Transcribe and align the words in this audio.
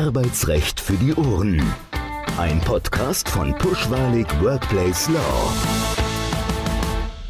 Arbeitsrecht 0.00 0.80
für 0.80 0.94
die 0.94 1.14
Ohren. 1.14 1.60
Ein 2.38 2.58
Podcast 2.62 3.28
von 3.28 3.52
Pushwalig 3.58 4.26
Workplace 4.40 5.10
Law. 5.10 5.52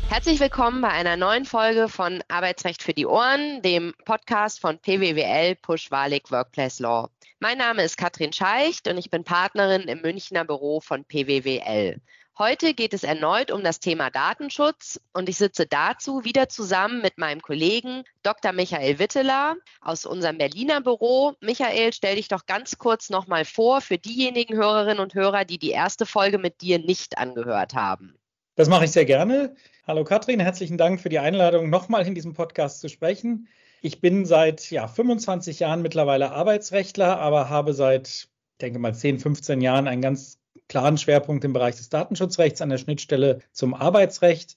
Herzlich 0.08 0.38
willkommen 0.38 0.80
bei 0.80 0.90
einer 0.90 1.16
neuen 1.16 1.46
Folge 1.46 1.88
von 1.88 2.22
Arbeitsrecht 2.28 2.80
für 2.80 2.94
die 2.94 3.06
Ohren, 3.06 3.60
dem 3.62 3.92
Podcast 4.04 4.60
von 4.60 4.78
PWWL 4.78 5.56
Pushwalig 5.56 6.30
Workplace 6.30 6.78
Law. 6.78 7.10
Mein 7.40 7.58
Name 7.58 7.82
ist 7.82 7.96
Katrin 7.96 8.32
Scheicht 8.32 8.86
und 8.86 8.98
ich 8.98 9.10
bin 9.10 9.24
Partnerin 9.24 9.88
im 9.88 10.00
Münchner 10.02 10.44
Büro 10.44 10.78
von 10.78 11.04
PWWL. 11.04 12.00
Heute 12.40 12.72
geht 12.72 12.94
es 12.94 13.04
erneut 13.04 13.50
um 13.50 13.62
das 13.62 13.80
Thema 13.80 14.08
Datenschutz 14.08 14.98
und 15.12 15.28
ich 15.28 15.36
sitze 15.36 15.66
dazu 15.66 16.24
wieder 16.24 16.48
zusammen 16.48 17.02
mit 17.02 17.18
meinem 17.18 17.42
Kollegen 17.42 18.02
Dr. 18.22 18.52
Michael 18.52 18.98
Witteler 18.98 19.56
aus 19.82 20.06
unserem 20.06 20.38
Berliner 20.38 20.80
Büro. 20.80 21.34
Michael, 21.42 21.92
stell 21.92 22.16
dich 22.16 22.28
doch 22.28 22.46
ganz 22.46 22.78
kurz 22.78 23.10
nochmal 23.10 23.44
vor 23.44 23.82
für 23.82 23.98
diejenigen 23.98 24.56
Hörerinnen 24.56 25.00
und 25.00 25.12
Hörer, 25.12 25.44
die 25.44 25.58
die 25.58 25.68
erste 25.68 26.06
Folge 26.06 26.38
mit 26.38 26.62
dir 26.62 26.78
nicht 26.78 27.18
angehört 27.18 27.74
haben. 27.74 28.14
Das 28.54 28.70
mache 28.70 28.86
ich 28.86 28.92
sehr 28.92 29.04
gerne. 29.04 29.54
Hallo 29.86 30.04
Katrin, 30.04 30.40
herzlichen 30.40 30.78
Dank 30.78 30.98
für 30.98 31.10
die 31.10 31.18
Einladung, 31.18 31.68
nochmal 31.68 32.06
in 32.06 32.14
diesem 32.14 32.32
Podcast 32.32 32.80
zu 32.80 32.88
sprechen. 32.88 33.48
Ich 33.82 34.00
bin 34.00 34.24
seit 34.24 34.70
ja, 34.70 34.88
25 34.88 35.60
Jahren 35.60 35.82
mittlerweile 35.82 36.30
Arbeitsrechtler, 36.30 37.18
aber 37.18 37.50
habe 37.50 37.74
seit, 37.74 38.08
ich 38.08 38.28
denke 38.62 38.78
mal, 38.78 38.94
10, 38.94 39.18
15 39.18 39.60
Jahren 39.60 39.86
ein 39.86 40.00
ganz 40.00 40.39
klaren 40.70 40.96
Schwerpunkt 40.96 41.44
im 41.44 41.52
Bereich 41.52 41.76
des 41.76 41.90
Datenschutzrechts 41.90 42.62
an 42.62 42.70
der 42.70 42.78
Schnittstelle 42.78 43.40
zum 43.52 43.74
Arbeitsrecht. 43.74 44.56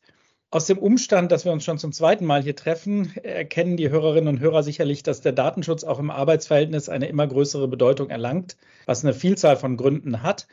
Aus 0.52 0.67
dem 0.67 0.77
Umstand, 0.77 1.31
dass 1.31 1.44
wir 1.44 1.52
uns 1.52 1.66
schon 1.66 1.80
zum 1.80 1.91
zweiten 1.91 2.26
Mal 2.26 2.44
hier 2.44 2.55
treffen, 2.55 3.12
erkennen 3.23 3.76
die 3.76 3.89
Hörerinnen 3.89 4.30
und 4.30 4.39
Hörer 4.39 4.62
sicherlich, 4.62 5.02
dass 5.02 5.22
der 5.22 5.31
Datenschutz 5.31 5.84
auch 5.84 5.98
im 5.98 6.12
Arbeitsverhältnis 6.12 6.88
eine 6.88 7.08
immer 7.08 7.26
größere 7.26 7.67
Bedeutung 7.67 8.12
erlangt, 8.12 8.55
was 8.86 9.03
eine 9.03 9.16
Vielzahl 9.16 9.58
von 9.58 9.76
Gründen 9.76 10.22
hat. 10.22 10.47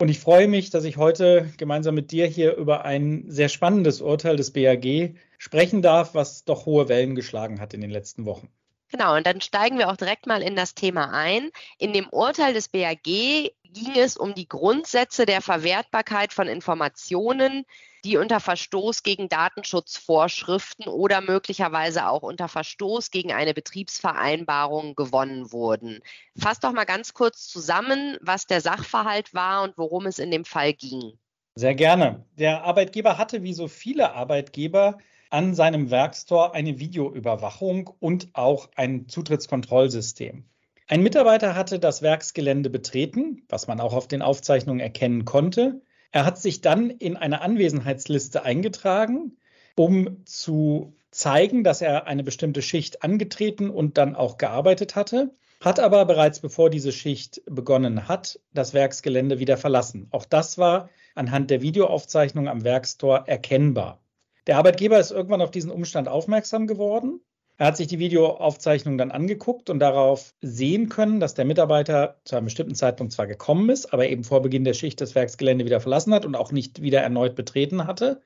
Und 0.00 0.08
ich 0.08 0.20
freue 0.20 0.46
mich, 0.46 0.70
dass 0.70 0.84
ich 0.84 0.96
heute 0.96 1.50
gemeinsam 1.56 1.96
mit 1.96 2.12
dir 2.12 2.26
hier 2.26 2.54
über 2.54 2.84
ein 2.84 3.24
sehr 3.26 3.48
spannendes 3.48 4.00
Urteil 4.00 4.36
des 4.36 4.52
BAG 4.52 5.16
sprechen 5.38 5.82
darf, 5.82 6.14
was 6.14 6.44
doch 6.44 6.66
hohe 6.66 6.88
Wellen 6.88 7.16
geschlagen 7.16 7.60
hat 7.60 7.74
in 7.74 7.80
den 7.80 7.90
letzten 7.90 8.26
Wochen. 8.26 8.48
Genau, 8.90 9.16
und 9.16 9.26
dann 9.26 9.40
steigen 9.40 9.78
wir 9.78 9.90
auch 9.90 9.96
direkt 9.96 10.28
mal 10.28 10.40
in 10.40 10.54
das 10.54 10.76
Thema 10.76 11.10
ein. 11.12 11.50
In 11.78 11.92
dem 11.92 12.08
Urteil 12.10 12.54
des 12.54 12.68
BAG 12.68 13.50
ging 13.74 13.96
es 13.96 14.16
um 14.16 14.34
die 14.34 14.48
Grundsätze 14.48 15.26
der 15.26 15.42
Verwertbarkeit 15.42 16.32
von 16.32 16.48
Informationen, 16.48 17.66
die 18.04 18.16
unter 18.16 18.40
Verstoß 18.40 19.02
gegen 19.02 19.28
Datenschutzvorschriften 19.28 20.86
oder 20.86 21.20
möglicherweise 21.20 22.08
auch 22.08 22.22
unter 22.22 22.48
Verstoß 22.48 23.10
gegen 23.10 23.32
eine 23.32 23.52
Betriebsvereinbarung 23.52 24.94
gewonnen 24.94 25.52
wurden. 25.52 26.00
Fass 26.36 26.60
doch 26.60 26.72
mal 26.72 26.84
ganz 26.84 27.12
kurz 27.12 27.48
zusammen, 27.48 28.16
was 28.20 28.46
der 28.46 28.60
Sachverhalt 28.60 29.34
war 29.34 29.62
und 29.64 29.76
worum 29.76 30.06
es 30.06 30.18
in 30.18 30.30
dem 30.30 30.44
Fall 30.44 30.72
ging. 30.72 31.18
Sehr 31.56 31.74
gerne. 31.74 32.24
Der 32.38 32.64
Arbeitgeber 32.64 33.18
hatte 33.18 33.42
wie 33.42 33.54
so 33.54 33.68
viele 33.68 34.12
Arbeitgeber 34.12 34.98
an 35.30 35.54
seinem 35.54 35.90
Werkstor 35.90 36.54
eine 36.54 36.78
Videoüberwachung 36.78 37.90
und 38.00 38.28
auch 38.34 38.68
ein 38.76 39.08
Zutrittskontrollsystem. 39.08 40.44
Ein 40.86 41.02
Mitarbeiter 41.02 41.54
hatte 41.54 41.78
das 41.78 42.02
Werksgelände 42.02 42.68
betreten, 42.68 43.42
was 43.48 43.66
man 43.66 43.80
auch 43.80 43.94
auf 43.94 44.06
den 44.06 44.20
Aufzeichnungen 44.20 44.80
erkennen 44.80 45.24
konnte. 45.24 45.80
Er 46.12 46.26
hat 46.26 46.38
sich 46.38 46.60
dann 46.60 46.90
in 46.90 47.16
eine 47.16 47.40
Anwesenheitsliste 47.40 48.44
eingetragen, 48.44 49.38
um 49.76 50.24
zu 50.26 50.94
zeigen, 51.10 51.64
dass 51.64 51.80
er 51.80 52.06
eine 52.06 52.22
bestimmte 52.22 52.60
Schicht 52.60 53.02
angetreten 53.02 53.70
und 53.70 53.96
dann 53.96 54.14
auch 54.14 54.36
gearbeitet 54.36 54.94
hatte, 54.94 55.34
hat 55.60 55.80
aber 55.80 56.04
bereits 56.04 56.40
bevor 56.40 56.68
diese 56.68 56.92
Schicht 56.92 57.40
begonnen 57.46 58.06
hat, 58.06 58.38
das 58.52 58.74
Werksgelände 58.74 59.38
wieder 59.38 59.56
verlassen. 59.56 60.08
Auch 60.10 60.26
das 60.26 60.58
war 60.58 60.90
anhand 61.14 61.50
der 61.50 61.62
Videoaufzeichnung 61.62 62.46
am 62.46 62.62
Werkstor 62.62 63.24
erkennbar. 63.26 64.02
Der 64.46 64.58
Arbeitgeber 64.58 64.98
ist 65.00 65.12
irgendwann 65.12 65.40
auf 65.40 65.50
diesen 65.50 65.70
Umstand 65.70 66.08
aufmerksam 66.08 66.66
geworden. 66.66 67.20
Er 67.56 67.66
hat 67.66 67.76
sich 67.76 67.86
die 67.86 68.00
Videoaufzeichnung 68.00 68.98
dann 68.98 69.12
angeguckt 69.12 69.70
und 69.70 69.78
darauf 69.78 70.34
sehen 70.40 70.88
können, 70.88 71.20
dass 71.20 71.34
der 71.34 71.44
Mitarbeiter 71.44 72.20
zu 72.24 72.34
einem 72.34 72.46
bestimmten 72.46 72.74
Zeitpunkt 72.74 73.12
zwar 73.12 73.28
gekommen 73.28 73.70
ist, 73.70 73.92
aber 73.92 74.08
eben 74.08 74.24
vor 74.24 74.42
Beginn 74.42 74.64
der 74.64 74.74
Schicht 74.74 75.00
das 75.00 75.14
Werksgelände 75.14 75.64
wieder 75.64 75.80
verlassen 75.80 76.12
hat 76.12 76.26
und 76.26 76.34
auch 76.34 76.50
nicht 76.50 76.82
wieder 76.82 77.00
erneut 77.00 77.36
betreten 77.36 77.86
hatte. 77.86 78.22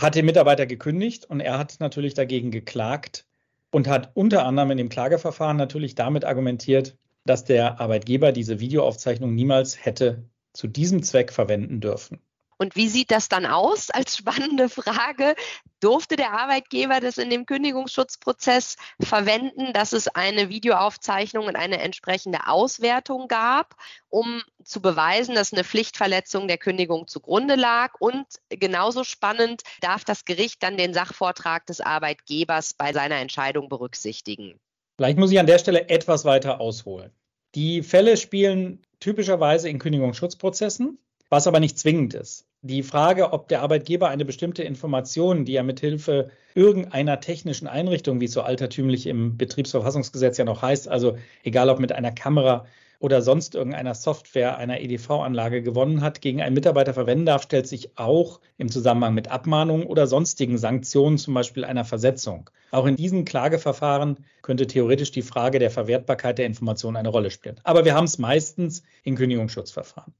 Hat 0.00 0.14
den 0.14 0.26
Mitarbeiter 0.26 0.66
gekündigt 0.66 1.24
und 1.24 1.40
er 1.40 1.58
hat 1.58 1.80
natürlich 1.80 2.14
dagegen 2.14 2.52
geklagt 2.52 3.26
und 3.72 3.88
hat 3.88 4.12
unter 4.14 4.46
anderem 4.46 4.70
in 4.70 4.78
dem 4.78 4.88
Klageverfahren 4.88 5.56
natürlich 5.56 5.96
damit 5.96 6.24
argumentiert, 6.24 6.96
dass 7.24 7.44
der 7.44 7.80
Arbeitgeber 7.80 8.30
diese 8.30 8.60
Videoaufzeichnung 8.60 9.34
niemals 9.34 9.84
hätte 9.84 10.24
zu 10.52 10.68
diesem 10.68 11.02
Zweck 11.02 11.32
verwenden 11.32 11.80
dürfen. 11.80 12.20
Und 12.58 12.74
wie 12.74 12.88
sieht 12.88 13.10
das 13.10 13.28
dann 13.28 13.46
aus 13.46 13.90
als 13.90 14.16
spannende 14.16 14.68
Frage? 14.68 15.34
Durfte 15.80 16.16
der 16.16 16.32
Arbeitgeber 16.32 17.00
das 17.00 17.16
in 17.16 17.30
dem 17.30 17.46
Kündigungsschutzprozess 17.46 18.76
verwenden, 19.00 19.72
dass 19.72 19.92
es 19.92 20.08
eine 20.08 20.48
Videoaufzeichnung 20.48 21.46
und 21.46 21.54
eine 21.54 21.80
entsprechende 21.80 22.48
Auswertung 22.48 23.28
gab, 23.28 23.76
um 24.08 24.42
zu 24.64 24.82
beweisen, 24.82 25.36
dass 25.36 25.52
eine 25.52 25.62
Pflichtverletzung 25.62 26.48
der 26.48 26.58
Kündigung 26.58 27.06
zugrunde 27.06 27.54
lag? 27.54 27.94
Und 28.00 28.26
genauso 28.50 29.04
spannend, 29.04 29.62
darf 29.80 30.04
das 30.04 30.24
Gericht 30.24 30.62
dann 30.64 30.76
den 30.76 30.92
Sachvortrag 30.92 31.64
des 31.66 31.80
Arbeitgebers 31.80 32.74
bei 32.74 32.92
seiner 32.92 33.16
Entscheidung 33.16 33.68
berücksichtigen? 33.68 34.58
Vielleicht 34.96 35.18
muss 35.18 35.30
ich 35.30 35.38
an 35.38 35.46
der 35.46 35.60
Stelle 35.60 35.88
etwas 35.88 36.24
weiter 36.24 36.60
ausholen. 36.60 37.12
Die 37.54 37.82
Fälle 37.82 38.16
spielen 38.16 38.82
typischerweise 38.98 39.68
in 39.68 39.78
Kündigungsschutzprozessen 39.78 40.98
was 41.30 41.46
aber 41.46 41.60
nicht 41.60 41.78
zwingend 41.78 42.14
ist. 42.14 42.46
Die 42.62 42.82
Frage, 42.82 43.32
ob 43.32 43.46
der 43.46 43.62
Arbeitgeber 43.62 44.08
eine 44.08 44.24
bestimmte 44.24 44.64
Information, 44.64 45.44
die 45.44 45.54
er 45.54 45.62
mithilfe 45.62 46.30
irgendeiner 46.56 47.20
technischen 47.20 47.68
Einrichtung, 47.68 48.20
wie 48.20 48.24
es 48.24 48.32
so 48.32 48.42
altertümlich 48.42 49.06
im 49.06 49.36
Betriebsverfassungsgesetz 49.36 50.38
ja 50.38 50.44
noch 50.44 50.60
heißt, 50.60 50.88
also 50.88 51.16
egal 51.44 51.70
ob 51.70 51.78
mit 51.78 51.92
einer 51.92 52.10
Kamera 52.10 52.66
oder 52.98 53.22
sonst 53.22 53.54
irgendeiner 53.54 53.94
Software 53.94 54.58
einer 54.58 54.80
EDV-Anlage 54.80 55.62
gewonnen 55.62 56.00
hat, 56.00 56.20
gegen 56.20 56.42
einen 56.42 56.56
Mitarbeiter 56.56 56.94
verwenden 56.94 57.26
darf, 57.26 57.44
stellt 57.44 57.68
sich 57.68 57.96
auch 57.96 58.40
im 58.56 58.72
Zusammenhang 58.72 59.14
mit 59.14 59.30
Abmahnungen 59.30 59.86
oder 59.86 60.08
sonstigen 60.08 60.58
Sanktionen, 60.58 61.16
zum 61.16 61.34
Beispiel 61.34 61.64
einer 61.64 61.84
Versetzung. 61.84 62.50
Auch 62.72 62.86
in 62.86 62.96
diesen 62.96 63.24
Klageverfahren 63.24 64.26
könnte 64.42 64.66
theoretisch 64.66 65.12
die 65.12 65.22
Frage 65.22 65.60
der 65.60 65.70
Verwertbarkeit 65.70 66.38
der 66.38 66.46
Information 66.46 66.96
eine 66.96 67.10
Rolle 67.10 67.30
spielen. 67.30 67.60
Aber 67.62 67.84
wir 67.84 67.94
haben 67.94 68.06
es 68.06 68.18
meistens 68.18 68.82
in 69.04 69.14
Kündigungsschutzverfahren. 69.14 70.12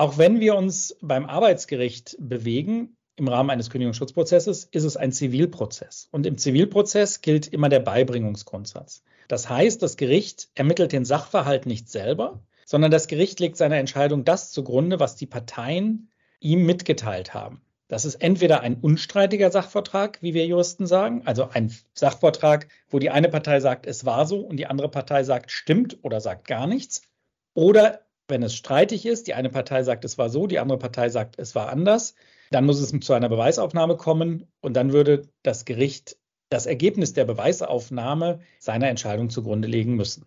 Auch 0.00 0.16
wenn 0.16 0.40
wir 0.40 0.54
uns 0.54 0.96
beim 1.02 1.26
Arbeitsgericht 1.26 2.16
bewegen, 2.18 2.96
im 3.16 3.28
Rahmen 3.28 3.50
eines 3.50 3.68
Kündigungsschutzprozesses 3.68 4.64
ist 4.64 4.84
es 4.84 4.96
ein 4.96 5.12
Zivilprozess. 5.12 6.08
Und 6.10 6.24
im 6.24 6.38
Zivilprozess 6.38 7.20
gilt 7.20 7.48
immer 7.48 7.68
der 7.68 7.80
Beibringungsgrundsatz. 7.80 9.02
Das 9.28 9.50
heißt, 9.50 9.82
das 9.82 9.98
Gericht 9.98 10.48
ermittelt 10.54 10.92
den 10.92 11.04
Sachverhalt 11.04 11.66
nicht 11.66 11.90
selber, 11.90 12.42
sondern 12.64 12.90
das 12.90 13.08
Gericht 13.08 13.40
legt 13.40 13.58
seiner 13.58 13.76
Entscheidung 13.76 14.24
das 14.24 14.52
zugrunde, 14.52 15.00
was 15.00 15.16
die 15.16 15.26
Parteien 15.26 16.08
ihm 16.40 16.64
mitgeteilt 16.64 17.34
haben. 17.34 17.60
Das 17.86 18.06
ist 18.06 18.22
entweder 18.22 18.62
ein 18.62 18.76
unstreitiger 18.80 19.50
Sachvertrag, 19.50 20.22
wie 20.22 20.32
wir 20.32 20.46
Juristen 20.46 20.86
sagen, 20.86 21.26
also 21.26 21.50
ein 21.50 21.76
Sachvertrag, 21.92 22.68
wo 22.88 23.00
die 23.00 23.10
eine 23.10 23.28
Partei 23.28 23.60
sagt, 23.60 23.84
es 23.84 24.06
war 24.06 24.24
so 24.24 24.38
und 24.38 24.56
die 24.56 24.66
andere 24.66 24.88
Partei 24.88 25.24
sagt, 25.24 25.50
stimmt 25.50 25.98
oder 26.00 26.22
sagt 26.22 26.48
gar 26.48 26.66
nichts. 26.66 27.02
Oder 27.52 28.00
wenn 28.30 28.42
es 28.42 28.54
streitig 28.54 29.06
ist, 29.06 29.26
die 29.26 29.34
eine 29.34 29.50
Partei 29.50 29.82
sagt, 29.82 30.04
es 30.04 30.18
war 30.18 30.30
so, 30.30 30.46
die 30.46 30.58
andere 30.58 30.78
Partei 30.78 31.08
sagt, 31.08 31.38
es 31.38 31.54
war 31.54 31.68
anders, 31.68 32.14
dann 32.50 32.66
muss 32.66 32.80
es 32.80 32.98
zu 33.00 33.12
einer 33.12 33.28
Beweisaufnahme 33.28 33.96
kommen 33.96 34.46
und 34.60 34.74
dann 34.74 34.92
würde 34.92 35.28
das 35.42 35.64
Gericht 35.64 36.16
das 36.48 36.66
Ergebnis 36.66 37.12
der 37.12 37.24
Beweisaufnahme 37.24 38.40
seiner 38.58 38.88
Entscheidung 38.88 39.30
zugrunde 39.30 39.68
legen 39.68 39.94
müssen. 39.94 40.26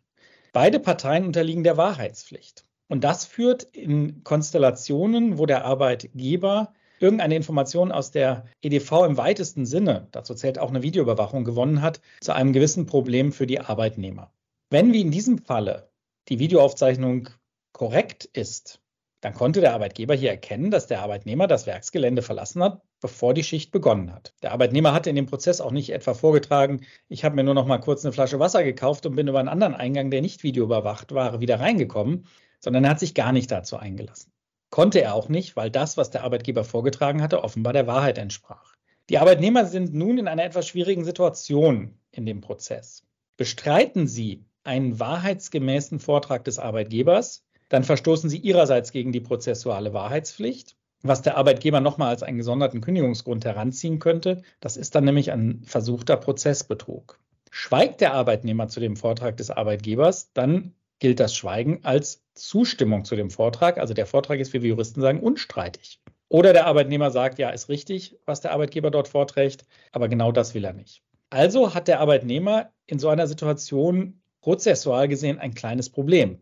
Beide 0.53 0.79
Parteien 0.79 1.25
unterliegen 1.25 1.63
der 1.63 1.77
Wahrheitspflicht. 1.77 2.65
Und 2.87 3.03
das 3.03 3.25
führt 3.25 3.63
in 3.63 4.23
Konstellationen, 4.23 5.37
wo 5.37 5.45
der 5.45 5.65
Arbeitgeber 5.65 6.73
irgendeine 6.99 7.35
Information 7.35 7.91
aus 7.91 8.11
der 8.11 8.45
EDV 8.61 9.03
im 9.05 9.17
weitesten 9.17 9.65
Sinne, 9.65 10.07
dazu 10.11 10.33
zählt 10.33 10.59
auch 10.59 10.69
eine 10.69 10.83
Videoüberwachung, 10.83 11.43
gewonnen 11.43 11.81
hat, 11.81 11.99
zu 12.21 12.33
einem 12.33 12.53
gewissen 12.53 12.85
Problem 12.85 13.31
für 13.31 13.47
die 13.47 13.59
Arbeitnehmer. 13.59 14.31
Wenn 14.69 14.93
wie 14.93 15.01
in 15.01 15.11
diesem 15.11 15.39
Falle 15.39 15.89
die 16.29 16.39
Videoaufzeichnung 16.39 17.29
korrekt 17.73 18.25
ist, 18.25 18.79
dann 19.23 19.33
konnte 19.33 19.61
der 19.61 19.73
Arbeitgeber 19.73 20.15
hier 20.15 20.31
erkennen, 20.31 20.69
dass 20.69 20.87
der 20.87 21.01
Arbeitnehmer 21.01 21.47
das 21.47 21.65
Werksgelände 21.65 22.21
verlassen 22.21 22.61
hat, 22.61 22.81
bevor 22.99 23.33
die 23.33 23.43
Schicht 23.43 23.71
begonnen 23.71 24.13
hat. 24.13 24.33
Der 24.43 24.51
Arbeitnehmer 24.51 24.93
hatte 24.93 25.09
in 25.09 25.15
dem 25.15 25.27
Prozess 25.27 25.61
auch 25.61 25.71
nicht 25.71 25.91
etwa 25.91 26.13
vorgetragen, 26.13 26.85
ich 27.07 27.23
habe 27.23 27.35
mir 27.35 27.43
nur 27.43 27.53
noch 27.53 27.65
mal 27.65 27.77
kurz 27.77 28.03
eine 28.03 28.11
Flasche 28.11 28.39
Wasser 28.39 28.63
gekauft 28.63 29.05
und 29.05 29.15
bin 29.15 29.27
über 29.27 29.39
einen 29.39 29.47
anderen 29.47 29.75
Eingang, 29.75 30.11
der 30.11 30.21
nicht 30.21 30.43
videoüberwacht 30.43 31.13
war, 31.13 31.39
wieder 31.39 31.59
reingekommen, 31.59 32.27
sondern 32.59 32.83
er 32.83 32.91
hat 32.91 32.99
sich 32.99 33.13
gar 33.13 33.31
nicht 33.31 33.49
dazu 33.49 33.77
eingelassen. 33.77 34.33
Konnte 34.69 35.01
er 35.01 35.13
auch 35.13 35.29
nicht, 35.29 35.55
weil 35.55 35.71
das, 35.71 35.95
was 35.95 36.09
der 36.09 36.23
Arbeitgeber 36.23 36.65
vorgetragen 36.65 37.21
hatte, 37.21 37.43
offenbar 37.43 37.71
der 37.71 37.87
Wahrheit 37.87 38.17
entsprach. 38.17 38.73
Die 39.09 39.19
Arbeitnehmer 39.19 39.65
sind 39.65 39.93
nun 39.93 40.17
in 40.17 40.27
einer 40.27 40.43
etwas 40.43 40.67
schwierigen 40.67 41.05
Situation 41.05 41.97
in 42.11 42.25
dem 42.25 42.41
Prozess. 42.41 43.03
Bestreiten 43.37 44.07
sie 44.07 44.43
einen 44.63 44.99
wahrheitsgemäßen 44.99 45.99
Vortrag 45.99 46.43
des 46.43 46.59
Arbeitgebers, 46.59 47.45
dann 47.73 47.83
verstoßen 47.83 48.29
Sie 48.29 48.37
Ihrerseits 48.37 48.91
gegen 48.91 49.11
die 49.11 49.19
prozessuale 49.19 49.93
Wahrheitspflicht, 49.95 50.75
was 51.01 51.23
der 51.23 51.37
Arbeitgeber 51.37 51.79
nochmal 51.79 52.09
als 52.09 52.21
einen 52.21 52.37
gesonderten 52.37 52.81
Kündigungsgrund 52.81 53.45
heranziehen 53.45 53.97
könnte. 53.97 54.43
Das 54.59 54.77
ist 54.77 54.93
dann 54.93 55.05
nämlich 55.05 55.31
ein 55.31 55.63
versuchter 55.65 56.15
Prozessbetrug. 56.17 57.19
Schweigt 57.49 58.01
der 58.01 58.13
Arbeitnehmer 58.13 58.67
zu 58.67 58.79
dem 58.79 58.95
Vortrag 58.95 59.37
des 59.37 59.49
Arbeitgebers, 59.49 60.31
dann 60.33 60.75
gilt 60.99 61.19
das 61.19 61.35
Schweigen 61.35 61.79
als 61.81 62.23
Zustimmung 62.35 63.05
zu 63.05 63.15
dem 63.15 63.31
Vortrag. 63.31 63.79
Also 63.79 63.95
der 63.95 64.05
Vortrag 64.05 64.39
ist, 64.39 64.53
wie 64.53 64.61
wir 64.61 64.69
Juristen 64.69 65.01
sagen, 65.01 65.19
unstreitig. 65.19 65.99
Oder 66.29 66.53
der 66.53 66.67
Arbeitnehmer 66.67 67.09
sagt, 67.09 67.39
ja, 67.39 67.49
ist 67.49 67.69
richtig, 67.69 68.19
was 68.27 68.41
der 68.41 68.51
Arbeitgeber 68.51 68.91
dort 68.91 69.07
vorträgt, 69.07 69.65
aber 69.91 70.09
genau 70.09 70.31
das 70.31 70.53
will 70.53 70.63
er 70.63 70.73
nicht. 70.73 71.01
Also 71.31 71.73
hat 71.73 71.87
der 71.87 72.01
Arbeitnehmer 72.01 72.71
in 72.85 72.99
so 72.99 73.09
einer 73.09 73.25
Situation 73.25 74.21
prozessual 74.41 75.07
gesehen 75.07 75.39
ein 75.39 75.55
kleines 75.55 75.89
Problem. 75.89 76.39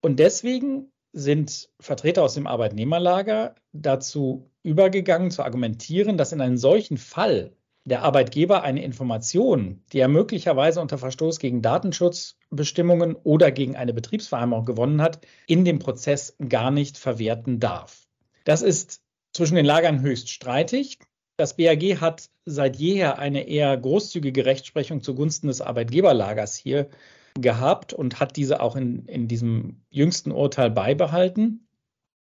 Und 0.00 0.18
deswegen 0.18 0.92
sind 1.12 1.70
Vertreter 1.80 2.22
aus 2.22 2.34
dem 2.34 2.46
Arbeitnehmerlager 2.46 3.54
dazu 3.72 4.50
übergegangen, 4.62 5.30
zu 5.30 5.42
argumentieren, 5.42 6.18
dass 6.18 6.32
in 6.32 6.40
einem 6.40 6.58
solchen 6.58 6.98
Fall 6.98 7.56
der 7.86 8.02
Arbeitgeber 8.02 8.62
eine 8.62 8.82
Information, 8.82 9.82
die 9.92 10.00
er 10.00 10.08
möglicherweise 10.08 10.80
unter 10.80 10.98
Verstoß 10.98 11.38
gegen 11.38 11.62
Datenschutzbestimmungen 11.62 13.14
oder 13.14 13.52
gegen 13.52 13.76
eine 13.76 13.94
Betriebsvereinbarung 13.94 14.66
gewonnen 14.66 15.00
hat, 15.00 15.20
in 15.46 15.64
dem 15.64 15.78
Prozess 15.78 16.36
gar 16.48 16.72
nicht 16.72 16.98
verwerten 16.98 17.60
darf. 17.60 18.08
Das 18.44 18.62
ist 18.62 19.02
zwischen 19.32 19.54
den 19.54 19.66
Lagern 19.66 20.00
höchst 20.00 20.30
streitig. 20.30 20.98
Das 21.36 21.56
BAG 21.56 22.00
hat 22.00 22.28
seit 22.44 22.76
jeher 22.76 23.18
eine 23.18 23.46
eher 23.46 23.76
großzügige 23.76 24.46
Rechtsprechung 24.46 25.02
zugunsten 25.02 25.46
des 25.46 25.60
Arbeitgeberlagers 25.60 26.56
hier 26.56 26.88
gehabt 27.40 27.92
und 27.92 28.20
hat 28.20 28.36
diese 28.36 28.60
auch 28.60 28.76
in, 28.76 29.06
in 29.06 29.28
diesem 29.28 29.82
jüngsten 29.90 30.32
Urteil 30.32 30.70
beibehalten. 30.70 31.68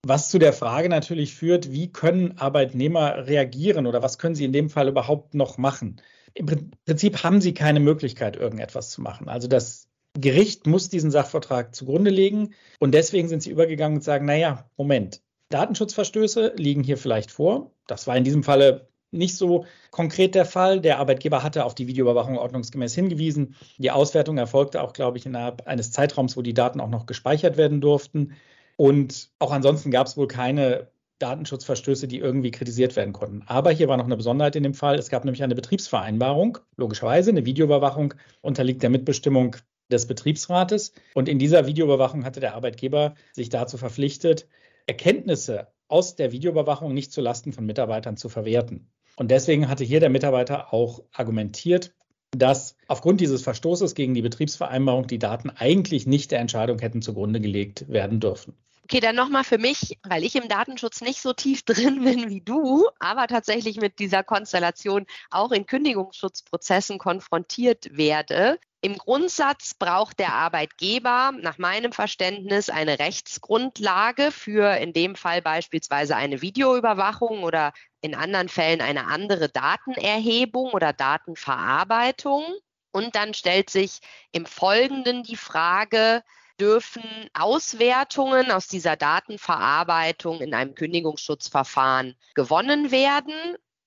Was 0.05 0.29
zu 0.29 0.39
der 0.39 0.53
Frage 0.53 0.89
natürlich 0.89 1.35
führt, 1.35 1.71
wie 1.71 1.91
können 1.91 2.37
Arbeitnehmer 2.37 3.27
reagieren 3.27 3.85
oder 3.85 4.01
was 4.01 4.17
können 4.17 4.35
sie 4.35 4.45
in 4.45 4.53
dem 4.53 4.69
Fall 4.69 4.87
überhaupt 4.87 5.33
noch 5.33 5.57
machen? 5.57 6.01
Im 6.33 6.45
Prinzip 6.85 7.23
haben 7.23 7.41
sie 7.41 7.53
keine 7.53 7.79
Möglichkeit, 7.79 8.37
irgendetwas 8.37 8.91
zu 8.91 9.01
machen. 9.01 9.27
Also 9.27 9.47
das 9.47 9.87
Gericht 10.13 10.67
muss 10.67 10.89
diesen 10.89 11.11
Sachvertrag 11.11 11.75
zugrunde 11.75 12.11
legen 12.11 12.53
und 12.79 12.93
deswegen 12.93 13.27
sind 13.27 13.43
sie 13.43 13.51
übergegangen 13.51 13.97
und 13.97 14.03
sagen, 14.03 14.25
naja, 14.25 14.69
Moment, 14.77 15.21
Datenschutzverstöße 15.49 16.53
liegen 16.57 16.83
hier 16.83 16.97
vielleicht 16.97 17.31
vor. 17.31 17.71
Das 17.87 18.07
war 18.07 18.15
in 18.15 18.23
diesem 18.23 18.43
Falle 18.43 18.88
nicht 19.11 19.35
so 19.35 19.65
konkret 19.91 20.35
der 20.35 20.45
Fall. 20.45 20.81
Der 20.81 20.99
Arbeitgeber 20.99 21.43
hatte 21.43 21.65
auf 21.65 21.75
die 21.75 21.87
Videoüberwachung 21.87 22.37
ordnungsgemäß 22.37 22.93
hingewiesen. 22.95 23.55
Die 23.77 23.91
Auswertung 23.91 24.37
erfolgte 24.37 24.81
auch, 24.81 24.93
glaube 24.93 25.17
ich, 25.17 25.25
innerhalb 25.25 25.67
eines 25.67 25.91
Zeitraums, 25.91 26.37
wo 26.37 26.41
die 26.41 26.53
Daten 26.53 26.79
auch 26.79 26.89
noch 26.89 27.05
gespeichert 27.05 27.57
werden 27.57 27.81
durften. 27.81 28.33
Und 28.77 29.29
auch 29.39 29.51
ansonsten 29.51 29.91
gab 29.91 30.07
es 30.07 30.15
wohl 30.15 30.27
keine 30.27 30.87
Datenschutzverstöße, 31.19 32.07
die 32.07 32.17
irgendwie 32.17 32.51
kritisiert 32.51 32.95
werden 32.95 33.13
konnten. 33.13 33.43
Aber 33.45 33.71
hier 33.71 33.89
war 33.89 33.97
noch 33.97 34.05
eine 34.05 34.17
Besonderheit 34.17 34.55
in 34.55 34.63
dem 34.63 34.73
Fall. 34.73 34.97
Es 34.97 35.09
gab 35.09 35.25
nämlich 35.25 35.43
eine 35.43 35.55
Betriebsvereinbarung, 35.55 36.59
logischerweise 36.77 37.31
eine 37.31 37.45
Videoüberwachung 37.45 38.13
unterliegt 38.41 38.81
der 38.81 38.89
Mitbestimmung 38.89 39.57
des 39.91 40.07
Betriebsrates. 40.07 40.93
Und 41.13 41.27
in 41.27 41.39
dieser 41.39 41.67
Videoüberwachung 41.67 42.23
hatte 42.23 42.39
der 42.39 42.55
Arbeitgeber 42.55 43.15
sich 43.33 43.49
dazu 43.49 43.77
verpflichtet, 43.77 44.47
Erkenntnisse 44.87 45.67
aus 45.89 46.15
der 46.15 46.31
Videoüberwachung 46.31 46.93
nicht 46.93 47.11
zulasten 47.11 47.51
von 47.51 47.65
Mitarbeitern 47.65 48.15
zu 48.15 48.29
verwerten. 48.29 48.89
Und 49.19 49.31
deswegen 49.31 49.67
hatte 49.67 49.83
hier 49.83 49.99
der 49.99 50.09
Mitarbeiter 50.09 50.73
auch 50.73 51.03
argumentiert, 51.11 51.93
dass 52.31 52.77
aufgrund 52.87 53.19
dieses 53.19 53.41
Verstoßes 53.41 53.93
gegen 53.93 54.13
die 54.13 54.21
Betriebsvereinbarung 54.21 55.07
die 55.07 55.19
Daten 55.19 55.49
eigentlich 55.49 56.07
nicht 56.07 56.31
der 56.31 56.39
Entscheidung 56.39 56.79
hätten 56.79 57.01
zugrunde 57.01 57.41
gelegt 57.41 57.89
werden 57.89 58.21
dürfen. 58.21 58.53
Okay, 58.91 59.01
dann 59.01 59.15
nochmal 59.15 59.43
für 59.43 59.59
mich, 59.59 59.99
weil 60.01 60.23
ich 60.23 60.35
im 60.35 60.47
Datenschutz 60.49 61.01
nicht 61.01 61.21
so 61.21 61.31
tief 61.31 61.61
drin 61.65 62.03
bin 62.03 62.27
wie 62.27 62.41
du, 62.41 62.87
aber 62.99 63.27
tatsächlich 63.27 63.77
mit 63.79 63.99
dieser 63.99 64.23
Konstellation 64.23 65.05
auch 65.29 65.51
in 65.51 65.67
Kündigungsschutzprozessen 65.67 66.97
konfrontiert 66.97 67.95
werde. 67.95 68.57
Im 68.81 68.97
Grundsatz 68.97 69.75
braucht 69.75 70.17
der 70.17 70.33
Arbeitgeber 70.33 71.33
nach 71.39 71.59
meinem 71.59 71.91
Verständnis 71.91 72.71
eine 72.71 72.97
Rechtsgrundlage 72.97 74.31
für 74.31 74.75
in 74.77 74.91
dem 74.91 75.15
Fall 75.15 75.43
beispielsweise 75.43 76.15
eine 76.15 76.41
Videoüberwachung 76.41 77.43
oder 77.43 77.73
in 78.01 78.15
anderen 78.15 78.49
Fällen 78.49 78.81
eine 78.81 79.05
andere 79.05 79.49
Datenerhebung 79.49 80.71
oder 80.71 80.93
Datenverarbeitung. 80.93 82.43
Und 82.91 83.15
dann 83.15 83.35
stellt 83.35 83.69
sich 83.69 83.99
im 84.31 84.47
Folgenden 84.47 85.21
die 85.21 85.37
Frage, 85.37 86.23
dürfen 86.59 87.03
Auswertungen 87.33 88.51
aus 88.51 88.67
dieser 88.67 88.95
Datenverarbeitung 88.95 90.41
in 90.41 90.53
einem 90.53 90.75
Kündigungsschutzverfahren 90.75 92.15
gewonnen 92.35 92.91
werden. 92.91 93.33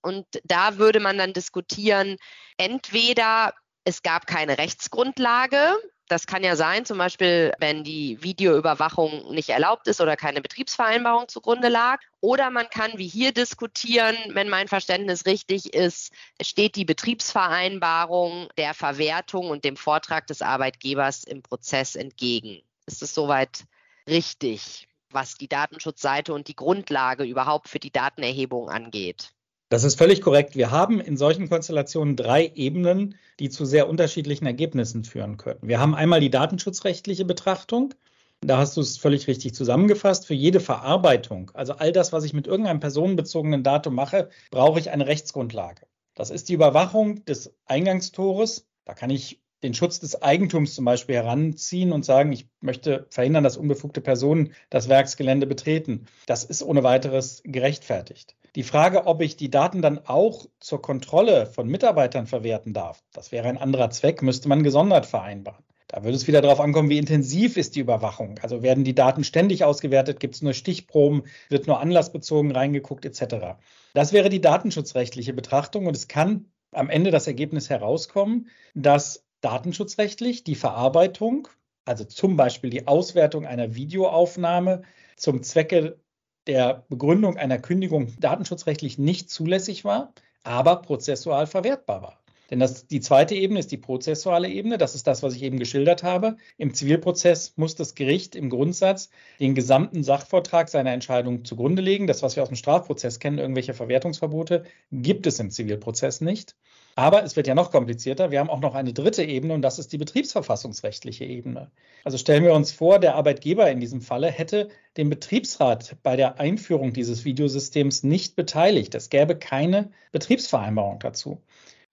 Und 0.01 0.27
da 0.45 0.79
würde 0.79 1.01
man 1.01 1.19
dann 1.19 1.33
diskutieren, 1.33 2.17
entweder 2.57 3.55
es 3.85 4.03
gab 4.03 4.27
keine 4.27 4.59
Rechtsgrundlage. 4.59 5.77
Das 6.09 6.27
kann 6.27 6.45
ja 6.45 6.57
sein, 6.57 6.85
zum 6.85 6.99
Beispiel, 6.99 7.55
wenn 7.59 7.85
die 7.85 8.23
Videoüberwachung 8.23 9.33
nicht 9.33 9.49
erlaubt 9.49 9.87
ist 9.87 10.01
oder 10.01 10.17
keine 10.17 10.43
Betriebsvereinbarung 10.43 11.29
zugrunde 11.29 11.69
lag. 11.69 12.01
Oder 12.21 12.51
man 12.51 12.69
kann 12.69 12.93
wie 12.97 13.09
hier 13.09 13.33
diskutieren, 13.33 14.17
wenn 14.31 14.49
mein 14.49 14.69
Verständnis 14.69 15.27
richtig 15.27 15.73
ist, 15.73 16.13
steht 16.41 16.77
die 16.77 16.85
Betriebsvereinbarung 16.85 18.49
der 18.59 18.75
Verwertung 18.75 19.49
und 19.49 19.65
dem 19.65 19.77
Vortrag 19.77 20.27
des 20.27 20.43
Arbeitgebers 20.43 21.25
im 21.25 21.43
Prozess 21.43 21.95
entgegen. 21.95 22.63
Ist 22.87 23.03
es 23.03 23.15
soweit 23.15 23.65
richtig, 24.07 24.89
was 25.11 25.37
die 25.37 25.49
Datenschutzseite 25.49 26.35
und 26.35 26.49
die 26.49 26.57
Grundlage 26.57 27.25
überhaupt 27.25 27.69
für 27.69 27.79
die 27.79 27.93
Datenerhebung 27.93 28.69
angeht? 28.69 29.33
Das 29.73 29.85
ist 29.85 29.97
völlig 29.97 30.21
korrekt. 30.21 30.55
Wir 30.55 30.71
haben 30.71 31.01
in 31.01 31.17
solchen 31.17 31.49
Konstellationen 31.49 32.15
drei 32.15 32.53
Ebenen, 32.55 33.15
die 33.41 33.49
zu 33.49 33.65
sehr 33.65 33.89
unterschiedlichen 33.89 34.45
Ergebnissen 34.45 35.03
führen 35.03 35.39
können. 35.39 35.61
Wir 35.63 35.81
haben 35.81 35.95
einmal 35.95 36.21
die 36.21 36.29
datenschutzrechtliche 36.29 37.25
Betrachtung. 37.25 37.95
Da 38.43 38.59
hast 38.59 38.77
du 38.77 38.83
es 38.83 38.99
völlig 38.99 39.29
richtig 39.29 39.55
zusammengefasst. 39.55 40.27
Für 40.27 40.35
jede 40.35 40.61
Verarbeitung, 40.61 41.53
also 41.55 41.73
all 41.73 41.91
das, 41.91 42.13
was 42.13 42.25
ich 42.25 42.35
mit 42.35 42.47
irgendeinem 42.47 42.81
personenbezogenen 42.81 43.63
Datum 43.63 43.95
mache, 43.95 44.29
brauche 44.51 44.79
ich 44.79 44.91
eine 44.91 45.07
Rechtsgrundlage. 45.07 45.87
Das 46.15 46.29
ist 46.29 46.51
die 46.51 46.53
Überwachung 46.53 47.25
des 47.25 47.55
Eingangstores. 47.65 48.67
Da 48.85 48.93
kann 48.93 49.09
ich 49.09 49.41
den 49.63 49.75
Schutz 49.75 50.01
des 50.01 50.23
Eigentums 50.23 50.75
zum 50.75 50.85
Beispiel 50.85 51.17
heranziehen 51.17 51.93
und 51.93 52.05
sagen, 52.05 52.33
ich 52.33 52.47
möchte 52.61 53.07
verhindern, 53.11 53.45
dass 53.45 53.57
unbefugte 53.57 54.01
Personen 54.01 54.53
das 54.71 54.89
Werksgelände 54.89 55.47
betreten. 55.47 56.07
Das 56.27 56.45
ist 56.45 56.63
ohne 56.63 56.83
weiteres 56.83 57.43
gerechtfertigt. 57.45 58.37
Die 58.55 58.65
Frage, 58.65 59.07
ob 59.07 59.23
ich 59.23 59.37
die 59.37 59.51
Daten 59.51 59.81
dann 59.81 60.01
auch 60.07 60.47
zur 60.61 60.83
Kontrolle 60.83 61.47
von 61.47 61.69
Mitarbeitern 61.69 62.27
verwerten 62.27 62.75
darf, 62.75 63.03
das 63.13 63.33
wäre 63.33 63.49
ein 63.49 63.57
anderer 63.57 63.91
Zweck, 63.91 64.21
müsste 64.21 64.49
man 64.49 64.63
gesondert 64.63 65.07
vereinbaren. 65.07 65.65
Da 65.89 66.05
würde 66.05 66.17
es 66.17 66.27
wieder 66.27 66.41
darauf 66.41 66.61
ankommen, 66.61 66.89
wie 66.89 66.97
intensiv 66.97 67.59
ist 67.59 67.77
die 67.77 67.81
Überwachung. 67.81 68.39
Also 68.41 68.63
werden 68.63 68.83
die 68.83 68.95
Daten 68.95 69.25
ständig 69.25 69.63
ausgewertet, 69.63 70.21
gibt 70.21 70.35
es 70.35 70.43
nur 70.43 70.55
Stichproben, 70.55 71.25
wird 71.51 71.67
nur 71.67 71.81
anlassbezogen 71.81 72.51
reingeguckt 72.51 73.05
etc. 73.05 73.59
Das 73.93 74.15
wäre 74.15 74.31
die 74.31 74.41
datenschutzrechtliche 74.41 75.35
Betrachtung 75.35 75.87
und 75.87 75.95
es 75.95 76.09
kann 76.09 76.47
am 76.73 76.89
Ende 76.89 77.11
das 77.11 77.27
Ergebnis 77.27 77.69
herauskommen, 77.69 78.49
dass 78.75 79.22
datenschutzrechtlich 79.43 80.45
die 80.45 80.55
Verarbeitung, 80.55 81.49
also 81.85 82.05
zum 82.05 82.37
Beispiel 82.37 82.71
die 82.71 82.87
Auswertung 82.87 83.45
einer 83.45 83.75
Videoaufnahme 83.75 84.83
zum 85.17 85.43
Zwecke 85.43 86.01
der 86.47 86.85
Begründung 86.89 87.37
einer 87.37 87.59
Kündigung 87.59 88.15
datenschutzrechtlich 88.19 88.99
nicht 88.99 89.31
zulässig 89.31 89.85
war, 89.85 90.13
aber 90.43 90.77
prozessual 90.83 91.47
verwertbar 91.47 92.03
war. 92.03 92.23
Denn 92.51 92.59
das, 92.59 92.87
die 92.87 93.01
zweite 93.01 93.35
Ebene 93.35 93.61
ist 93.61 93.73
die 93.73 93.79
prozessuale 93.79 94.47
Ebene. 94.47 94.77
Das 94.77 94.95
ist 94.95 95.07
das, 95.07 95.23
was 95.23 95.35
ich 95.35 95.43
eben 95.43 95.59
geschildert 95.59 96.03
habe. 96.03 96.37
Im 96.59 96.75
Zivilprozess 96.75 97.55
muss 97.57 97.77
das 97.77 97.95
Gericht 97.95 98.37
im 98.37 98.51
Grundsatz 98.51 99.09
den 99.41 99.55
gesamten 99.55 100.03
Sachvortrag 100.03 100.69
seiner 100.69 100.93
Entscheidung 100.93 101.47
zugrunde 101.47 101.81
legen. 101.81 102.07
Das, 102.07 102.23
was 102.23 102.37
wir 102.37 102.43
aus 102.43 102.51
dem 102.51 102.57
Strafprozess 102.57 103.21
kennen, 103.21 103.39
irgendwelche 103.39 103.73
Verwertungsverbote, 103.73 104.65
gibt 104.91 105.27
es 105.27 105.41
im 105.41 105.51
Zivilprozess 105.51 106.21
nicht. 106.21 106.55
Aber 106.95 107.25
es 107.25 107.37
wird 107.37 107.47
ja 107.47 107.55
noch 107.55 107.71
komplizierter. 107.71 108.31
Wir 108.31 108.41
haben 108.41 108.51
auch 108.51 108.61
noch 108.61 108.75
eine 108.75 108.93
dritte 108.93 109.25
Ebene 109.25 109.55
und 109.55 109.63
das 109.63 109.79
ist 109.79 109.93
die 109.93 109.99
betriebsverfassungsrechtliche 109.99 111.25
Ebene. 111.25 111.71
Also 112.05 112.19
stellen 112.19 112.45
wir 112.45 112.53
uns 112.53 112.73
vor, 112.73 112.99
der 112.99 113.15
Arbeitgeber 113.15 113.71
in 113.71 113.81
diesem 113.81 114.03
Falle 114.03 114.31
hätte 114.31 114.69
den 114.97 115.09
Betriebsrat 115.09 115.97
bei 116.03 116.17
der 116.17 116.39
Einführung 116.39 116.93
dieses 116.93 117.25
Videosystems 117.25 118.03
nicht 118.03 118.37
beteiligt. 118.37 118.95
Es 118.95 119.09
gäbe 119.09 119.37
keine 119.37 119.91
Betriebsvereinbarung 120.13 120.99
dazu. 120.99 121.41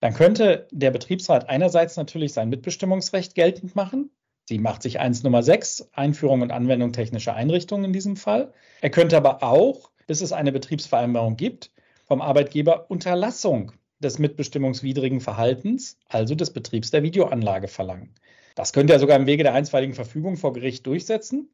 Dann 0.00 0.14
könnte 0.14 0.66
der 0.70 0.90
Betriebsrat 0.90 1.48
einerseits 1.48 1.96
natürlich 1.96 2.32
sein 2.32 2.48
Mitbestimmungsrecht 2.50 3.34
geltend 3.34 3.76
machen. 3.76 4.10
Sie 4.48 4.58
macht 4.58 4.82
sich 4.82 4.98
1 4.98 5.22
Nummer 5.22 5.42
6, 5.42 5.90
Einführung 5.92 6.42
und 6.42 6.50
Anwendung 6.50 6.92
technischer 6.92 7.34
Einrichtungen 7.34 7.84
in 7.84 7.92
diesem 7.92 8.16
Fall. 8.16 8.52
Er 8.80 8.90
könnte 8.90 9.16
aber 9.16 9.42
auch, 9.42 9.90
bis 10.06 10.20
es 10.22 10.32
eine 10.32 10.52
Betriebsvereinbarung 10.52 11.36
gibt, 11.36 11.70
vom 12.04 12.20
Arbeitgeber 12.20 12.90
Unterlassung 12.90 13.72
des 14.00 14.18
mitbestimmungswidrigen 14.18 15.20
Verhaltens, 15.20 15.98
also 16.08 16.34
des 16.34 16.52
Betriebs 16.52 16.90
der 16.90 17.02
Videoanlage 17.02 17.68
verlangen. 17.68 18.14
Das 18.54 18.72
könnte 18.72 18.92
er 18.92 18.98
sogar 18.98 19.16
im 19.16 19.26
Wege 19.26 19.42
der 19.42 19.54
einstweiligen 19.54 19.94
Verfügung 19.94 20.36
vor 20.36 20.52
Gericht 20.52 20.86
durchsetzen. 20.86 21.50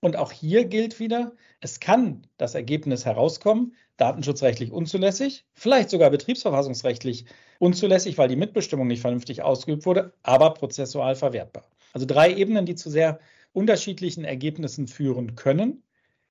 Und 0.00 0.16
auch 0.16 0.30
hier 0.30 0.64
gilt 0.64 1.00
wieder, 1.00 1.32
es 1.60 1.80
kann 1.80 2.26
das 2.36 2.54
Ergebnis 2.54 3.04
herauskommen, 3.04 3.74
datenschutzrechtlich 3.96 4.70
unzulässig, 4.70 5.44
vielleicht 5.54 5.90
sogar 5.90 6.10
betriebsverfassungsrechtlich 6.10 7.24
unzulässig, 7.58 8.16
weil 8.16 8.28
die 8.28 8.36
Mitbestimmung 8.36 8.86
nicht 8.86 9.00
vernünftig 9.00 9.42
ausgeübt 9.42 9.86
wurde, 9.86 10.12
aber 10.22 10.54
prozessual 10.54 11.16
verwertbar. 11.16 11.64
Also 11.92 12.06
drei 12.06 12.32
Ebenen, 12.32 12.64
die 12.64 12.76
zu 12.76 12.90
sehr 12.90 13.18
unterschiedlichen 13.52 14.24
Ergebnissen 14.24 14.86
führen 14.86 15.34
können. 15.34 15.82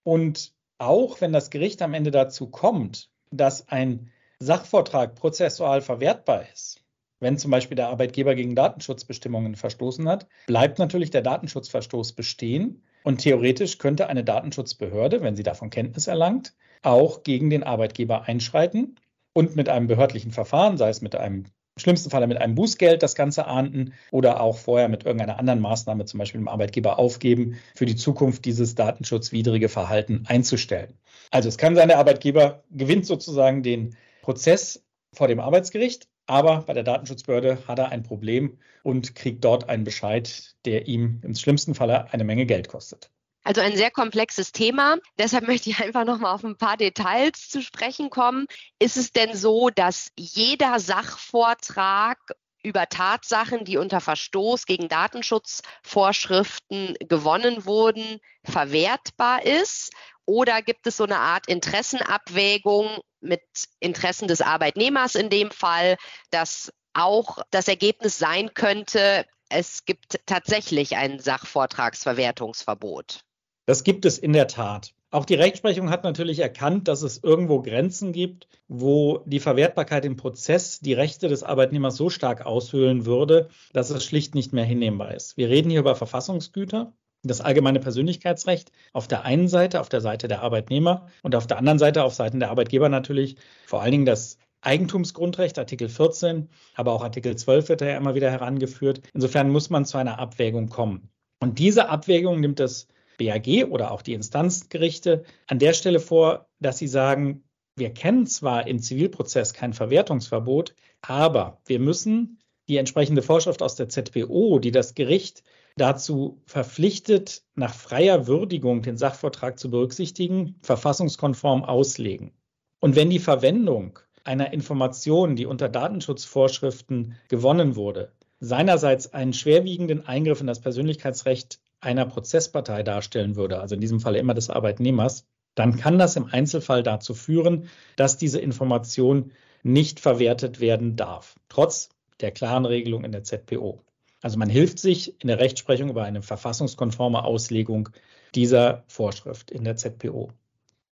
Und 0.03 0.53
auch 0.77 1.19
wenn 1.19 1.33
das 1.33 1.49
Gericht 1.49 1.81
am 1.81 1.93
Ende 1.93 2.11
dazu 2.11 2.47
kommt, 2.47 3.09
dass 3.31 3.67
ein 3.67 4.11
Sachvortrag 4.39 5.15
prozessual 5.15 5.81
verwertbar 5.81 6.45
ist, 6.53 6.83
wenn 7.19 7.37
zum 7.37 7.49
Beispiel 7.49 7.75
der 7.75 7.89
Arbeitgeber 7.89 8.35
gegen 8.35 8.55
Datenschutzbestimmungen 8.55 9.55
verstoßen 9.55 10.07
hat, 10.07 10.27
bleibt 10.45 10.77
natürlich 10.77 11.09
der 11.09 11.23
Datenschutzverstoß 11.23 12.13
bestehen. 12.13 12.83
Und 13.03 13.21
theoretisch 13.21 13.77
könnte 13.79 14.07
eine 14.07 14.23
Datenschutzbehörde, 14.23 15.21
wenn 15.21 15.35
sie 15.35 15.43
davon 15.43 15.69
Kenntnis 15.69 16.07
erlangt, 16.07 16.53
auch 16.83 17.23
gegen 17.23 17.49
den 17.49 17.63
Arbeitgeber 17.63 18.23
einschreiten 18.23 18.99
und 19.33 19.55
mit 19.55 19.69
einem 19.69 19.87
behördlichen 19.87 20.31
Verfahren, 20.31 20.77
sei 20.77 20.89
es 20.89 21.01
mit 21.01 21.15
einem 21.15 21.45
im 21.77 21.81
schlimmsten 21.81 22.09
Falle 22.09 22.25
mit 22.25 22.37
einem 22.39 22.55
Bußgeld 22.55 23.03
das 23.03 23.13
Ganze 23.13 23.45
ahnden 23.45 23.93
oder 24.09 24.41
auch 24.41 24.57
vorher 24.57 24.89
mit 24.89 25.05
irgendeiner 25.05 25.37
anderen 25.37 25.59
Maßnahme, 25.59 26.05
zum 26.05 26.17
Beispiel 26.17 26.41
dem 26.41 26.47
Arbeitgeber 26.47 26.97
aufgeben, 26.97 27.59
für 27.75 27.85
die 27.85 27.95
Zukunft 27.95 28.45
dieses 28.45 28.73
datenschutzwidrige 28.73 29.69
Verhalten 29.69 30.23
einzustellen. 30.27 30.95
Also 31.29 31.49
es 31.49 31.59
kann 31.59 31.75
sein, 31.75 31.87
der 31.87 31.99
Arbeitgeber 31.99 32.63
gewinnt 32.71 33.05
sozusagen 33.05 33.61
den 33.61 33.95
Prozess 34.27 34.83
vor 35.13 35.29
dem 35.29 35.39
Arbeitsgericht, 35.39 36.09
aber 36.25 36.63
bei 36.63 36.73
der 36.73 36.83
Datenschutzbehörde 36.83 37.65
hat 37.65 37.79
er 37.79 37.93
ein 37.93 38.03
Problem 38.03 38.59
und 38.83 39.15
kriegt 39.15 39.45
dort 39.45 39.69
einen 39.69 39.85
Bescheid, 39.85 40.53
der 40.65 40.89
ihm 40.89 41.21
im 41.23 41.33
schlimmsten 41.33 41.75
Falle 41.75 42.11
eine 42.11 42.25
Menge 42.25 42.45
Geld 42.45 42.67
kostet. 42.67 43.09
Also 43.45 43.61
ein 43.61 43.77
sehr 43.77 43.89
komplexes 43.89 44.51
Thema. 44.51 44.97
Deshalb 45.17 45.47
möchte 45.47 45.69
ich 45.69 45.79
einfach 45.79 46.03
noch 46.03 46.19
mal 46.19 46.33
auf 46.33 46.43
ein 46.43 46.57
paar 46.57 46.75
Details 46.75 47.47
zu 47.47 47.61
sprechen 47.61 48.09
kommen. 48.09 48.47
Ist 48.79 48.97
es 48.97 49.13
denn 49.13 49.33
so, 49.33 49.69
dass 49.69 50.09
jeder 50.19 50.81
Sachvortrag 50.81 52.17
über 52.63 52.89
Tatsachen, 52.89 53.63
die 53.63 53.77
unter 53.77 54.01
Verstoß 54.01 54.65
gegen 54.65 54.89
Datenschutzvorschriften 54.89 56.95
gewonnen 56.99 57.63
wurden, 57.63 58.19
verwertbar 58.43 59.45
ist? 59.45 59.93
Oder 60.25 60.61
gibt 60.61 60.85
es 60.85 60.97
so 60.97 61.05
eine 61.05 61.19
Art 61.19 61.47
Interessenabwägung 61.47 62.99
mit 63.21 63.41
Interessen 63.79 64.27
des 64.27 64.41
Arbeitnehmers 64.41 65.15
in 65.15 65.29
dem 65.29 65.51
Fall, 65.51 65.97
dass 66.29 66.71
auch 66.93 67.39
das 67.51 67.67
Ergebnis 67.67 68.17
sein 68.17 68.53
könnte, 68.53 69.25
es 69.49 69.85
gibt 69.85 70.19
tatsächlich 70.25 70.97
ein 70.97 71.19
Sachvortragsverwertungsverbot? 71.19 73.21
Das 73.65 73.83
gibt 73.83 74.05
es 74.05 74.17
in 74.17 74.33
der 74.33 74.47
Tat. 74.47 74.93
Auch 75.09 75.23
die 75.23 75.35
Rechtsprechung 75.35 75.89
hat 75.89 76.03
natürlich 76.03 76.39
erkannt, 76.39 76.89
dass 76.89 77.01
es 77.01 77.23
irgendwo 77.23 77.61
Grenzen 77.61 78.11
gibt, 78.11 78.49
wo 78.67 79.19
die 79.25 79.39
Verwertbarkeit 79.39 80.03
im 80.03 80.17
Prozess 80.17 80.81
die 80.81 80.93
Rechte 80.93 81.29
des 81.29 81.43
Arbeitnehmers 81.43 81.95
so 81.95 82.09
stark 82.09 82.45
aushöhlen 82.45 83.05
würde, 83.05 83.47
dass 83.71 83.89
es 83.89 84.03
schlicht 84.03 84.35
nicht 84.35 84.51
mehr 84.51 84.65
hinnehmbar 84.65 85.13
ist. 85.13 85.37
Wir 85.37 85.47
reden 85.47 85.69
hier 85.69 85.79
über 85.79 85.95
Verfassungsgüter, 85.95 86.93
das 87.23 87.41
allgemeine 87.41 87.79
Persönlichkeitsrecht 87.79 88.71
auf 88.93 89.07
der 89.07 89.23
einen 89.23 89.47
Seite, 89.47 89.81
auf 89.81 89.89
der 89.89 90.01
Seite 90.01 90.27
der 90.27 90.41
Arbeitnehmer 90.41 91.07
und 91.23 91.35
auf 91.35 91.47
der 91.47 91.57
anderen 91.57 91.79
Seite, 91.79 92.03
auf 92.03 92.13
Seiten 92.13 92.39
der 92.39 92.49
Arbeitgeber 92.49 92.89
natürlich, 92.89 93.37
vor 93.65 93.81
allen 93.81 93.91
Dingen 93.91 94.05
das 94.05 94.37
Eigentumsgrundrecht, 94.61 95.59
Artikel 95.59 95.89
14, 95.89 96.49
aber 96.75 96.93
auch 96.93 97.03
Artikel 97.03 97.35
12 97.35 97.69
wird 97.69 97.81
ja 97.81 97.97
immer 97.97 98.15
wieder 98.15 98.31
herangeführt. 98.31 99.01
Insofern 99.13 99.49
muss 99.49 99.69
man 99.69 99.85
zu 99.85 99.97
einer 99.97 100.19
Abwägung 100.19 100.69
kommen. 100.69 101.09
Und 101.39 101.59
diese 101.59 101.89
Abwägung 101.89 102.39
nimmt 102.39 102.59
das 102.59 102.87
BAG 103.17 103.67
oder 103.69 103.91
auch 103.91 104.01
die 104.01 104.13
Instanzgerichte 104.13 105.23
an 105.47 105.59
der 105.59 105.73
Stelle 105.73 105.99
vor, 105.99 106.47
dass 106.59 106.77
sie 106.77 106.87
sagen, 106.87 107.43
wir 107.75 107.93
kennen 107.93 108.25
zwar 108.25 108.67
im 108.67 108.79
Zivilprozess 108.79 109.53
kein 109.53 109.73
Verwertungsverbot, 109.73 110.73
aber 111.01 111.61
wir 111.65 111.79
müssen 111.79 112.39
die 112.67 112.77
entsprechende 112.77 113.21
Vorschrift 113.21 113.61
aus 113.61 113.75
der 113.75 113.87
ZPO, 113.87 114.59
die 114.59 114.71
das 114.71 114.95
Gericht 114.95 115.43
dazu 115.77 116.41
verpflichtet, 116.45 117.43
nach 117.55 117.73
freier 117.73 118.27
Würdigung 118.27 118.81
den 118.81 118.97
Sachvortrag 118.97 119.59
zu 119.59 119.69
berücksichtigen, 119.69 120.55
verfassungskonform 120.61 121.63
auslegen. 121.63 122.31
Und 122.79 122.95
wenn 122.95 123.09
die 123.09 123.19
Verwendung 123.19 123.99
einer 124.23 124.51
Information, 124.53 125.35
die 125.35 125.45
unter 125.45 125.69
Datenschutzvorschriften 125.69 127.15
gewonnen 127.29 127.75
wurde, 127.75 128.11
seinerseits 128.39 129.13
einen 129.13 129.33
schwerwiegenden 129.33 130.05
Eingriff 130.05 130.41
in 130.41 130.47
das 130.47 130.59
Persönlichkeitsrecht 130.59 131.59
einer 131.79 132.05
Prozesspartei 132.05 132.83
darstellen 132.83 133.35
würde, 133.35 133.59
also 133.59 133.75
in 133.75 133.81
diesem 133.81 133.99
Fall 133.99 134.15
immer 134.15 134.33
des 134.33 134.49
Arbeitnehmers, 134.49 135.25
dann 135.55 135.77
kann 135.77 135.97
das 135.97 136.15
im 136.15 136.25
Einzelfall 136.25 136.83
dazu 136.83 137.13
führen, 137.13 137.69
dass 137.95 138.17
diese 138.17 138.39
Information 138.39 139.31
nicht 139.63 139.99
verwertet 139.99 140.59
werden 140.59 140.95
darf, 140.95 141.35
trotz 141.49 141.89
der 142.21 142.31
klaren 142.31 142.65
Regelung 142.65 143.03
in 143.03 143.11
der 143.11 143.23
ZPO. 143.23 143.81
Also 144.21 144.37
man 144.37 144.49
hilft 144.49 144.79
sich 144.79 145.21
in 145.21 145.27
der 145.27 145.39
Rechtsprechung 145.39 145.89
über 145.89 146.03
eine 146.03 146.21
verfassungskonforme 146.21 147.23
Auslegung 147.23 147.89
dieser 148.35 148.83
Vorschrift 148.87 149.51
in 149.51 149.63
der 149.63 149.75
ZPO. 149.75 150.31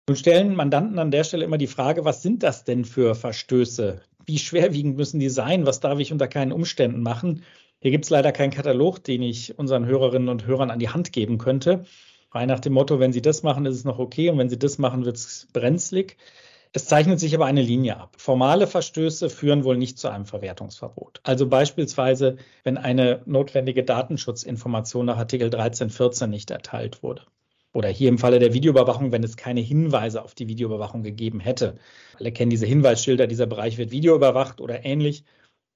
Nun 0.10 0.16
stellen 0.16 0.56
Mandanten 0.56 1.00
an 1.00 1.12
der 1.12 1.24
Stelle 1.24 1.44
immer 1.44 1.58
die 1.58 1.68
Frage, 1.68 2.06
was 2.06 2.22
sind 2.22 2.44
das 2.44 2.64
denn 2.64 2.86
für 2.86 3.16
Verstöße? 3.16 4.02
Wie 4.26 4.38
schwerwiegend 4.38 4.98
müssen 4.98 5.20
die 5.20 5.30
sein? 5.30 5.66
Was 5.66 5.80
darf 5.80 6.00
ich 6.00 6.12
unter 6.12 6.28
keinen 6.28 6.52
Umständen 6.52 7.02
machen? 7.02 7.44
Hier 7.80 7.92
gibt 7.92 8.06
es 8.06 8.10
leider 8.10 8.32
keinen 8.32 8.52
Katalog, 8.52 9.04
den 9.04 9.22
ich 9.22 9.58
unseren 9.60 9.86
Hörerinnen 9.86 10.30
und 10.30 10.46
Hörern 10.46 10.72
an 10.72 10.80
die 10.80 10.90
Hand 10.90 11.12
geben 11.12 11.38
könnte. 11.38 11.86
Frei 12.30 12.46
nach 12.46 12.60
dem 12.60 12.74
Motto, 12.74 13.00
wenn 13.00 13.14
Sie 13.14 13.22
das 13.22 13.44
machen, 13.44 13.66
ist 13.66 13.76
es 13.76 13.84
noch 13.84 14.00
okay 14.00 14.30
und 14.30 14.38
wenn 14.38 14.50
Sie 14.50 14.60
das 14.60 14.78
machen, 14.78 15.06
wird 15.06 15.18
es 15.18 15.48
brenzlig. 15.54 16.18
Es 16.78 16.86
zeichnet 16.86 17.20
sich 17.20 17.34
aber 17.34 17.48
eine 17.48 17.64
Linie 17.64 17.98
ab. 17.98 18.18
Formale 18.20 18.68
Verstöße 18.68 19.32
führen 19.32 19.64
wohl 19.64 19.78
nicht 19.78 19.98
zu 19.98 20.10
einem 20.10 20.28
Verwertungsverbot. 20.28 21.22
Also 21.24 21.48
beispielsweise, 21.48 22.38
wenn 22.64 22.78
eine 22.78 23.24
notwendige 23.26 23.84
Datenschutzinformation 23.84 25.08
nach 25.08 25.18
Artikel 25.18 25.46
1314 25.46 26.30
nicht 26.30 26.52
erteilt 26.52 27.02
wurde. 27.02 27.24
Oder 27.74 27.90
hier 27.90 28.10
im 28.10 28.20
Falle 28.20 28.38
der 28.38 28.54
Videoüberwachung, 28.54 29.12
wenn 29.12 29.24
es 29.24 29.38
keine 29.38 29.60
Hinweise 29.60 30.22
auf 30.24 30.36
die 30.36 30.48
Videoüberwachung 30.48 31.02
gegeben 31.02 31.40
hätte. 31.40 31.80
Alle 32.20 32.32
kennen 32.32 32.52
diese 32.52 32.68
Hinweisschilder, 32.68 33.26
dieser 33.26 33.48
Bereich 33.48 33.80
wird 33.80 33.90
videoüberwacht 33.90 34.62
oder 34.62 34.86
ähnlich. 34.86 35.24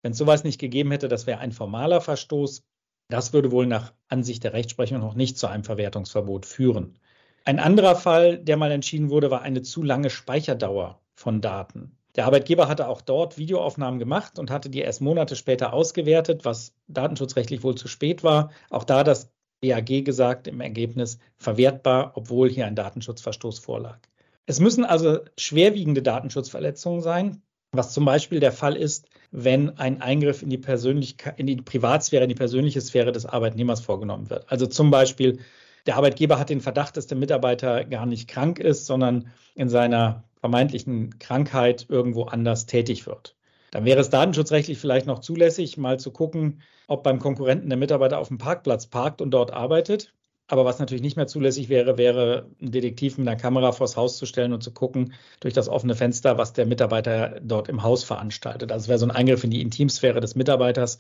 Wenn 0.04 0.12
es 0.12 0.20
sowas 0.20 0.44
nicht 0.44 0.60
gegeben 0.60 0.92
hätte, 0.92 1.08
das 1.08 1.26
wäre 1.26 1.40
ein 1.40 1.52
formaler 1.52 2.02
Verstoß. 2.02 2.62
Das 3.10 3.34
würde 3.34 3.52
wohl 3.52 3.66
nach 3.66 3.92
Ansicht 4.08 4.44
der 4.44 4.54
Rechtsprechung 4.54 5.00
noch 5.00 5.16
nicht 5.16 5.40
zu 5.40 5.48
einem 5.48 5.64
Verwertungsverbot 5.64 6.46
führen. 6.46 7.00
Ein 7.44 7.60
anderer 7.60 7.96
Fall, 7.96 8.38
der 8.38 8.58
mal 8.58 8.72
entschieden 8.72 9.10
wurde, 9.10 9.32
war 9.32 9.42
eine 9.42 9.62
zu 9.62 9.84
lange 9.84 10.10
Speicherdauer 10.10 11.02
von 11.16 11.42
Daten. 11.42 11.98
Der 12.16 12.26
Arbeitgeber 12.26 12.68
hatte 12.68 12.88
auch 12.88 13.02
dort 13.02 13.38
Videoaufnahmen 13.38 14.00
gemacht 14.00 14.38
und 14.38 14.52
hatte 14.52 14.70
die 14.70 14.82
erst 14.82 15.02
Monate 15.02 15.36
später 15.36 15.74
ausgewertet, 15.74 16.44
was 16.44 16.76
datenschutzrechtlich 16.88 17.64
wohl 17.64 17.76
zu 17.76 17.88
spät 17.88 18.24
war. 18.24 18.52
Auch 18.70 18.84
da 18.84 19.04
das 19.04 19.32
BAG 19.62 20.04
gesagt 20.04 20.48
im 20.48 20.60
Ergebnis 20.60 21.20
verwertbar, 21.38 22.12
obwohl 22.16 22.50
hier 22.50 22.66
ein 22.66 22.76
Datenschutzverstoß 22.76 23.60
vorlag. 23.60 24.00
Es 24.46 24.60
müssen 24.60 24.84
also 24.84 25.20
schwerwiegende 25.38 26.02
Datenschutzverletzungen 26.02 27.02
sein, 27.02 27.42
was 27.72 27.94
zum 27.94 28.04
Beispiel 28.04 28.40
der 28.40 28.52
Fall 28.52 28.76
ist, 28.76 29.08
wenn 29.32 29.78
ein 29.78 30.02
Eingriff 30.02 30.42
in 30.42 30.50
die, 30.50 30.58
Persönlichkeit, 30.58 31.40
in 31.40 31.48
die 31.48 31.56
Privatsphäre, 31.56 32.24
in 32.24 32.30
die 32.30 32.36
persönliche 32.36 32.82
Sphäre 32.82 33.14
des 33.14 33.26
Arbeitnehmers 33.26 33.80
vorgenommen 33.80 34.30
wird. 34.30 34.52
Also 34.52 34.66
zum 34.66 34.92
Beispiel, 34.92 35.40
der 35.86 35.98
Arbeitgeber 35.98 36.40
hat 36.40 36.50
den 36.50 36.62
Verdacht, 36.62 36.98
dass 36.98 37.08
der 37.08 37.18
Mitarbeiter 37.18 37.86
gar 37.86 38.06
nicht 38.06 38.30
krank 38.30 38.60
ist, 38.60 38.86
sondern 38.86 39.32
in 39.56 39.70
seiner 39.70 40.24
vermeintlichen 40.40 41.20
Krankheit 41.20 41.86
irgendwo 41.90 42.24
anders 42.24 42.66
tätig 42.66 43.06
wird. 43.06 43.36
Dann 43.72 43.86
wäre 43.86 44.02
es 44.02 44.10
datenschutzrechtlich 44.10 44.78
vielleicht 44.78 45.06
noch 45.06 45.20
zulässig, 45.20 45.78
mal 45.78 45.98
zu 46.00 46.12
gucken, 46.12 46.62
ob 46.88 47.04
beim 47.04 47.20
Konkurrenten 47.20 47.70
der 47.70 47.78
Mitarbeiter 47.78 48.20
auf 48.20 48.28
dem 48.28 48.38
Parkplatz 48.38 48.88
parkt 48.88 49.22
und 49.22 49.32
dort 49.32 49.52
arbeitet. 49.52 50.14
Aber 50.48 50.66
was 50.66 50.80
natürlich 50.80 51.02
nicht 51.02 51.16
mehr 51.16 51.28
zulässig 51.28 51.70
wäre, 51.70 51.98
wäre 51.98 52.50
ein 52.62 52.72
Detektiv 52.72 53.18
mit 53.18 53.26
einer 53.26 53.38
Kamera 53.38 53.72
vors 53.72 53.96
Haus 53.96 54.18
zu 54.18 54.26
stellen 54.26 54.52
und 54.52 54.62
zu 54.62 54.74
gucken 54.74 55.14
durch 55.40 55.54
das 55.54 55.70
offene 55.70 55.96
Fenster, 55.96 56.38
was 56.38 56.52
der 56.52 56.66
Mitarbeiter 56.66 57.40
dort 57.42 57.70
im 57.70 57.84
Haus 57.84 58.04
veranstaltet. 58.04 58.74
Also 58.74 58.84
es 58.84 58.88
wäre 58.90 59.00
so 59.00 59.06
ein 59.06 59.12
Eingriff 59.12 59.46
in 59.46 59.52
die 59.52 59.62
Intimsphäre 59.62 60.20
des 60.20 60.36
Mitarbeiters 60.36 60.98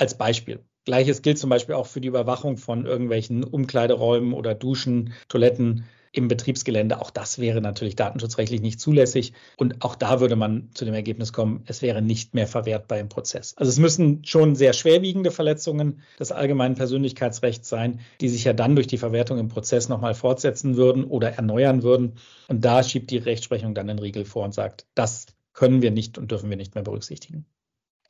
als 0.00 0.16
Beispiel. 0.16 0.64
Gleiches 0.86 1.22
gilt 1.22 1.38
zum 1.38 1.50
Beispiel 1.50 1.74
auch 1.74 1.86
für 1.86 2.00
die 2.00 2.08
Überwachung 2.08 2.56
von 2.56 2.86
irgendwelchen 2.86 3.44
Umkleideräumen 3.44 4.32
oder 4.32 4.54
Duschen, 4.54 5.12
Toiletten 5.28 5.84
im 6.12 6.26
Betriebsgelände. 6.26 7.00
Auch 7.00 7.10
das 7.10 7.38
wäre 7.38 7.60
natürlich 7.60 7.96
datenschutzrechtlich 7.96 8.62
nicht 8.62 8.80
zulässig. 8.80 9.32
Und 9.58 9.84
auch 9.84 9.94
da 9.94 10.20
würde 10.20 10.36
man 10.36 10.70
zu 10.74 10.84
dem 10.84 10.94
Ergebnis 10.94 11.32
kommen, 11.32 11.62
es 11.66 11.82
wäre 11.82 12.02
nicht 12.02 12.34
mehr 12.34 12.46
verwertbar 12.46 12.98
im 12.98 13.08
Prozess. 13.08 13.54
Also 13.56 13.68
es 13.68 13.78
müssen 13.78 14.24
schon 14.24 14.56
sehr 14.56 14.72
schwerwiegende 14.72 15.30
Verletzungen 15.30 16.00
des 16.18 16.32
allgemeinen 16.32 16.74
Persönlichkeitsrechts 16.74 17.68
sein, 17.68 18.00
die 18.20 18.28
sich 18.28 18.44
ja 18.44 18.54
dann 18.54 18.74
durch 18.74 18.86
die 18.86 18.98
Verwertung 18.98 19.38
im 19.38 19.48
Prozess 19.48 19.88
nochmal 19.88 20.14
fortsetzen 20.14 20.76
würden 20.76 21.04
oder 21.04 21.32
erneuern 21.34 21.82
würden. 21.82 22.14
Und 22.48 22.64
da 22.64 22.82
schiebt 22.82 23.10
die 23.10 23.18
Rechtsprechung 23.18 23.74
dann 23.74 23.86
den 23.86 23.98
Riegel 23.98 24.24
vor 24.24 24.44
und 24.44 24.54
sagt, 24.54 24.86
das 24.94 25.26
können 25.52 25.82
wir 25.82 25.90
nicht 25.90 26.18
und 26.18 26.30
dürfen 26.30 26.50
wir 26.50 26.56
nicht 26.56 26.74
mehr 26.74 26.84
berücksichtigen. 26.84 27.46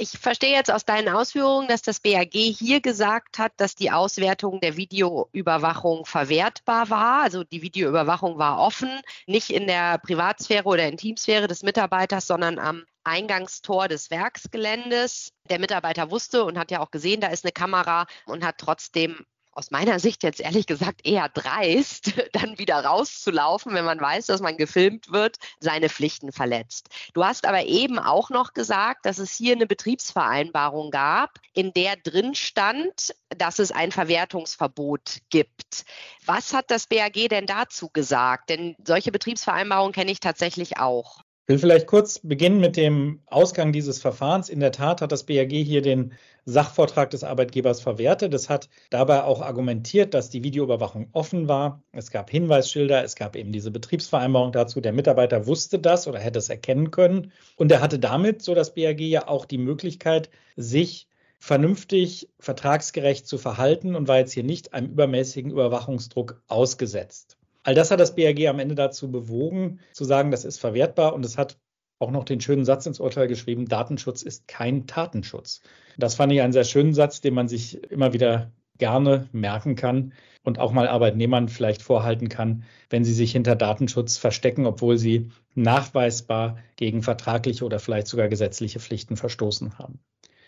Ich 0.02 0.18
verstehe 0.18 0.52
jetzt 0.52 0.72
aus 0.72 0.86
deinen 0.86 1.10
Ausführungen, 1.10 1.68
dass 1.68 1.82
das 1.82 2.00
BAG 2.00 2.32
hier 2.32 2.80
gesagt 2.80 3.38
hat, 3.38 3.52
dass 3.58 3.74
die 3.74 3.90
Auswertung 3.90 4.58
der 4.58 4.78
Videoüberwachung 4.78 6.06
verwertbar 6.06 6.88
war. 6.88 7.22
Also 7.22 7.44
die 7.44 7.60
Videoüberwachung 7.60 8.38
war 8.38 8.60
offen, 8.60 8.88
nicht 9.26 9.50
in 9.50 9.66
der 9.66 9.98
Privatsphäre 9.98 10.64
oder 10.64 10.88
Intimsphäre 10.88 11.48
des 11.48 11.62
Mitarbeiters, 11.62 12.26
sondern 12.26 12.58
am 12.58 12.86
Eingangstor 13.04 13.88
des 13.88 14.10
Werksgeländes. 14.10 15.34
Der 15.50 15.58
Mitarbeiter 15.58 16.10
wusste 16.10 16.44
und 16.44 16.58
hat 16.58 16.70
ja 16.70 16.80
auch 16.80 16.90
gesehen, 16.90 17.20
da 17.20 17.28
ist 17.28 17.44
eine 17.44 17.52
Kamera 17.52 18.06
und 18.24 18.42
hat 18.42 18.56
trotzdem 18.56 19.26
aus 19.52 19.70
meiner 19.70 19.98
Sicht 19.98 20.22
jetzt 20.22 20.40
ehrlich 20.40 20.66
gesagt 20.66 21.06
eher 21.06 21.28
dreist, 21.28 22.12
dann 22.32 22.58
wieder 22.58 22.84
rauszulaufen, 22.84 23.74
wenn 23.74 23.84
man 23.84 24.00
weiß, 24.00 24.26
dass 24.26 24.40
man 24.40 24.56
gefilmt 24.56 25.12
wird, 25.12 25.36
seine 25.58 25.88
Pflichten 25.88 26.32
verletzt. 26.32 26.88
Du 27.14 27.24
hast 27.24 27.46
aber 27.46 27.64
eben 27.64 27.98
auch 27.98 28.30
noch 28.30 28.52
gesagt, 28.52 29.06
dass 29.06 29.18
es 29.18 29.34
hier 29.34 29.54
eine 29.54 29.66
Betriebsvereinbarung 29.66 30.90
gab, 30.90 31.38
in 31.52 31.72
der 31.72 31.96
drin 31.96 32.34
stand, 32.34 33.14
dass 33.28 33.58
es 33.58 33.72
ein 33.72 33.92
Verwertungsverbot 33.92 35.18
gibt. 35.30 35.84
Was 36.26 36.52
hat 36.54 36.70
das 36.70 36.86
BAG 36.86 37.28
denn 37.28 37.46
dazu 37.46 37.88
gesagt? 37.90 38.50
Denn 38.50 38.76
solche 38.84 39.12
Betriebsvereinbarungen 39.12 39.92
kenne 39.92 40.12
ich 40.12 40.20
tatsächlich 40.20 40.78
auch. 40.78 41.22
Ich 41.50 41.54
will 41.54 41.58
vielleicht 41.58 41.88
kurz 41.88 42.20
beginnen 42.20 42.60
mit 42.60 42.76
dem 42.76 43.22
Ausgang 43.26 43.72
dieses 43.72 44.00
Verfahrens. 44.00 44.48
In 44.48 44.60
der 44.60 44.70
Tat 44.70 45.02
hat 45.02 45.10
das 45.10 45.24
BAG 45.24 45.50
hier 45.50 45.82
den 45.82 46.12
Sachvortrag 46.44 47.10
des 47.10 47.24
Arbeitgebers 47.24 47.80
verwertet. 47.80 48.32
Es 48.34 48.48
hat 48.48 48.68
dabei 48.90 49.24
auch 49.24 49.42
argumentiert, 49.42 50.14
dass 50.14 50.30
die 50.30 50.44
Videoüberwachung 50.44 51.08
offen 51.10 51.48
war. 51.48 51.82
Es 51.90 52.12
gab 52.12 52.30
Hinweisschilder, 52.30 53.02
es 53.02 53.16
gab 53.16 53.34
eben 53.34 53.50
diese 53.50 53.72
Betriebsvereinbarung 53.72 54.52
dazu. 54.52 54.80
Der 54.80 54.92
Mitarbeiter 54.92 55.48
wusste 55.48 55.80
das 55.80 56.06
oder 56.06 56.20
hätte 56.20 56.38
es 56.38 56.50
erkennen 56.50 56.92
können. 56.92 57.32
Und 57.56 57.72
er 57.72 57.80
hatte 57.80 57.98
damit, 57.98 58.42
so 58.42 58.54
das 58.54 58.74
BAG, 58.74 59.00
ja 59.00 59.26
auch 59.26 59.44
die 59.44 59.58
Möglichkeit, 59.58 60.30
sich 60.54 61.08
vernünftig, 61.40 62.28
vertragsgerecht 62.38 63.26
zu 63.26 63.38
verhalten 63.38 63.96
und 63.96 64.06
war 64.06 64.18
jetzt 64.18 64.34
hier 64.34 64.44
nicht 64.44 64.72
einem 64.72 64.92
übermäßigen 64.92 65.50
Überwachungsdruck 65.50 66.40
ausgesetzt. 66.46 67.39
All 67.62 67.74
das 67.74 67.90
hat 67.90 68.00
das 68.00 68.14
BAG 68.14 68.46
am 68.46 68.58
Ende 68.58 68.74
dazu 68.74 69.10
bewogen, 69.10 69.80
zu 69.92 70.04
sagen, 70.04 70.30
das 70.30 70.44
ist 70.44 70.58
verwertbar 70.58 71.14
und 71.14 71.24
es 71.24 71.36
hat 71.36 71.58
auch 71.98 72.10
noch 72.10 72.24
den 72.24 72.40
schönen 72.40 72.64
Satz 72.64 72.86
ins 72.86 73.00
Urteil 73.00 73.28
geschrieben, 73.28 73.66
Datenschutz 73.66 74.22
ist 74.22 74.48
kein 74.48 74.86
Tatenschutz. 74.86 75.60
Das 75.98 76.14
fand 76.14 76.32
ich 76.32 76.40
einen 76.40 76.54
sehr 76.54 76.64
schönen 76.64 76.94
Satz, 76.94 77.20
den 77.20 77.34
man 77.34 77.48
sich 77.48 77.82
immer 77.90 78.14
wieder 78.14 78.52
gerne 78.78 79.28
merken 79.32 79.76
kann 79.76 80.14
und 80.42 80.58
auch 80.58 80.72
mal 80.72 80.88
Arbeitnehmern 80.88 81.48
vielleicht 81.48 81.82
vorhalten 81.82 82.30
kann, 82.30 82.64
wenn 82.88 83.04
sie 83.04 83.12
sich 83.12 83.32
hinter 83.32 83.54
Datenschutz 83.54 84.16
verstecken, 84.16 84.66
obwohl 84.66 84.96
sie 84.96 85.30
nachweisbar 85.54 86.58
gegen 86.76 87.02
vertragliche 87.02 87.64
oder 87.64 87.78
vielleicht 87.78 88.06
sogar 88.06 88.28
gesetzliche 88.28 88.80
Pflichten 88.80 89.16
verstoßen 89.16 89.78
haben. 89.78 90.00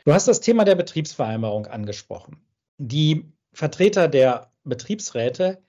Du 0.04 0.14
hast 0.14 0.26
das 0.26 0.40
Thema 0.40 0.64
der 0.64 0.75
Betriebsvereinbarung 0.75 1.66
angesprochen. 1.66 2.38
Die 2.78 3.31
Vertreter 3.52 4.09
der 4.09 4.50
Betriebsräte 4.64 5.62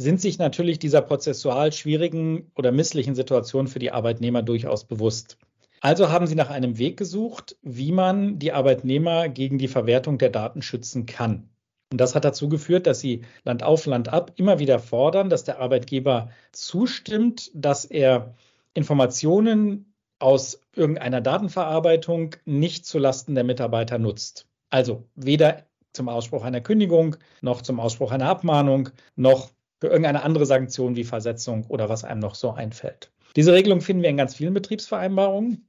sind 0.00 0.18
sich 0.18 0.38
natürlich 0.38 0.78
dieser 0.78 1.02
prozessual 1.02 1.72
schwierigen 1.72 2.50
oder 2.56 2.72
misslichen 2.72 3.14
Situation 3.14 3.68
für 3.68 3.78
die 3.78 3.92
Arbeitnehmer 3.92 4.42
durchaus 4.42 4.84
bewusst. 4.84 5.36
Also 5.82 6.08
haben 6.08 6.26
sie 6.26 6.34
nach 6.34 6.48
einem 6.48 6.78
Weg 6.78 6.96
gesucht, 6.96 7.58
wie 7.60 7.92
man 7.92 8.38
die 8.38 8.52
Arbeitnehmer 8.52 9.28
gegen 9.28 9.58
die 9.58 9.68
Verwertung 9.68 10.16
der 10.16 10.30
Daten 10.30 10.62
schützen 10.62 11.04
kann. 11.04 11.50
Und 11.92 12.00
das 12.00 12.14
hat 12.14 12.24
dazu 12.24 12.48
geführt, 12.48 12.86
dass 12.86 13.00
sie 13.00 13.26
Land 13.44 13.62
auf, 13.62 13.84
Land 13.84 14.08
ab 14.08 14.32
immer 14.36 14.58
wieder 14.58 14.78
fordern, 14.78 15.28
dass 15.28 15.44
der 15.44 15.58
Arbeitgeber 15.58 16.30
zustimmt, 16.52 17.50
dass 17.52 17.84
er 17.84 18.34
Informationen 18.72 19.92
aus 20.18 20.62
irgendeiner 20.74 21.20
Datenverarbeitung 21.20 22.36
nicht 22.46 22.86
zulasten 22.86 23.34
der 23.34 23.44
Mitarbeiter 23.44 23.98
nutzt. 23.98 24.46
Also 24.70 25.04
weder 25.14 25.66
zum 25.92 26.08
Ausspruch 26.08 26.44
einer 26.44 26.62
Kündigung, 26.62 27.16
noch 27.42 27.60
zum 27.60 27.80
Ausspruch 27.80 28.12
einer 28.12 28.30
Abmahnung, 28.30 28.88
noch 29.14 29.50
für 29.80 29.88
irgendeine 29.88 30.22
andere 30.22 30.46
Sanktion 30.46 30.94
wie 30.94 31.04
Versetzung 31.04 31.64
oder 31.66 31.88
was 31.88 32.04
einem 32.04 32.20
noch 32.20 32.34
so 32.34 32.52
einfällt. 32.52 33.10
Diese 33.34 33.52
Regelung 33.52 33.80
finden 33.80 34.02
wir 34.02 34.10
in 34.10 34.16
ganz 34.16 34.34
vielen 34.34 34.54
Betriebsvereinbarungen. 34.54 35.66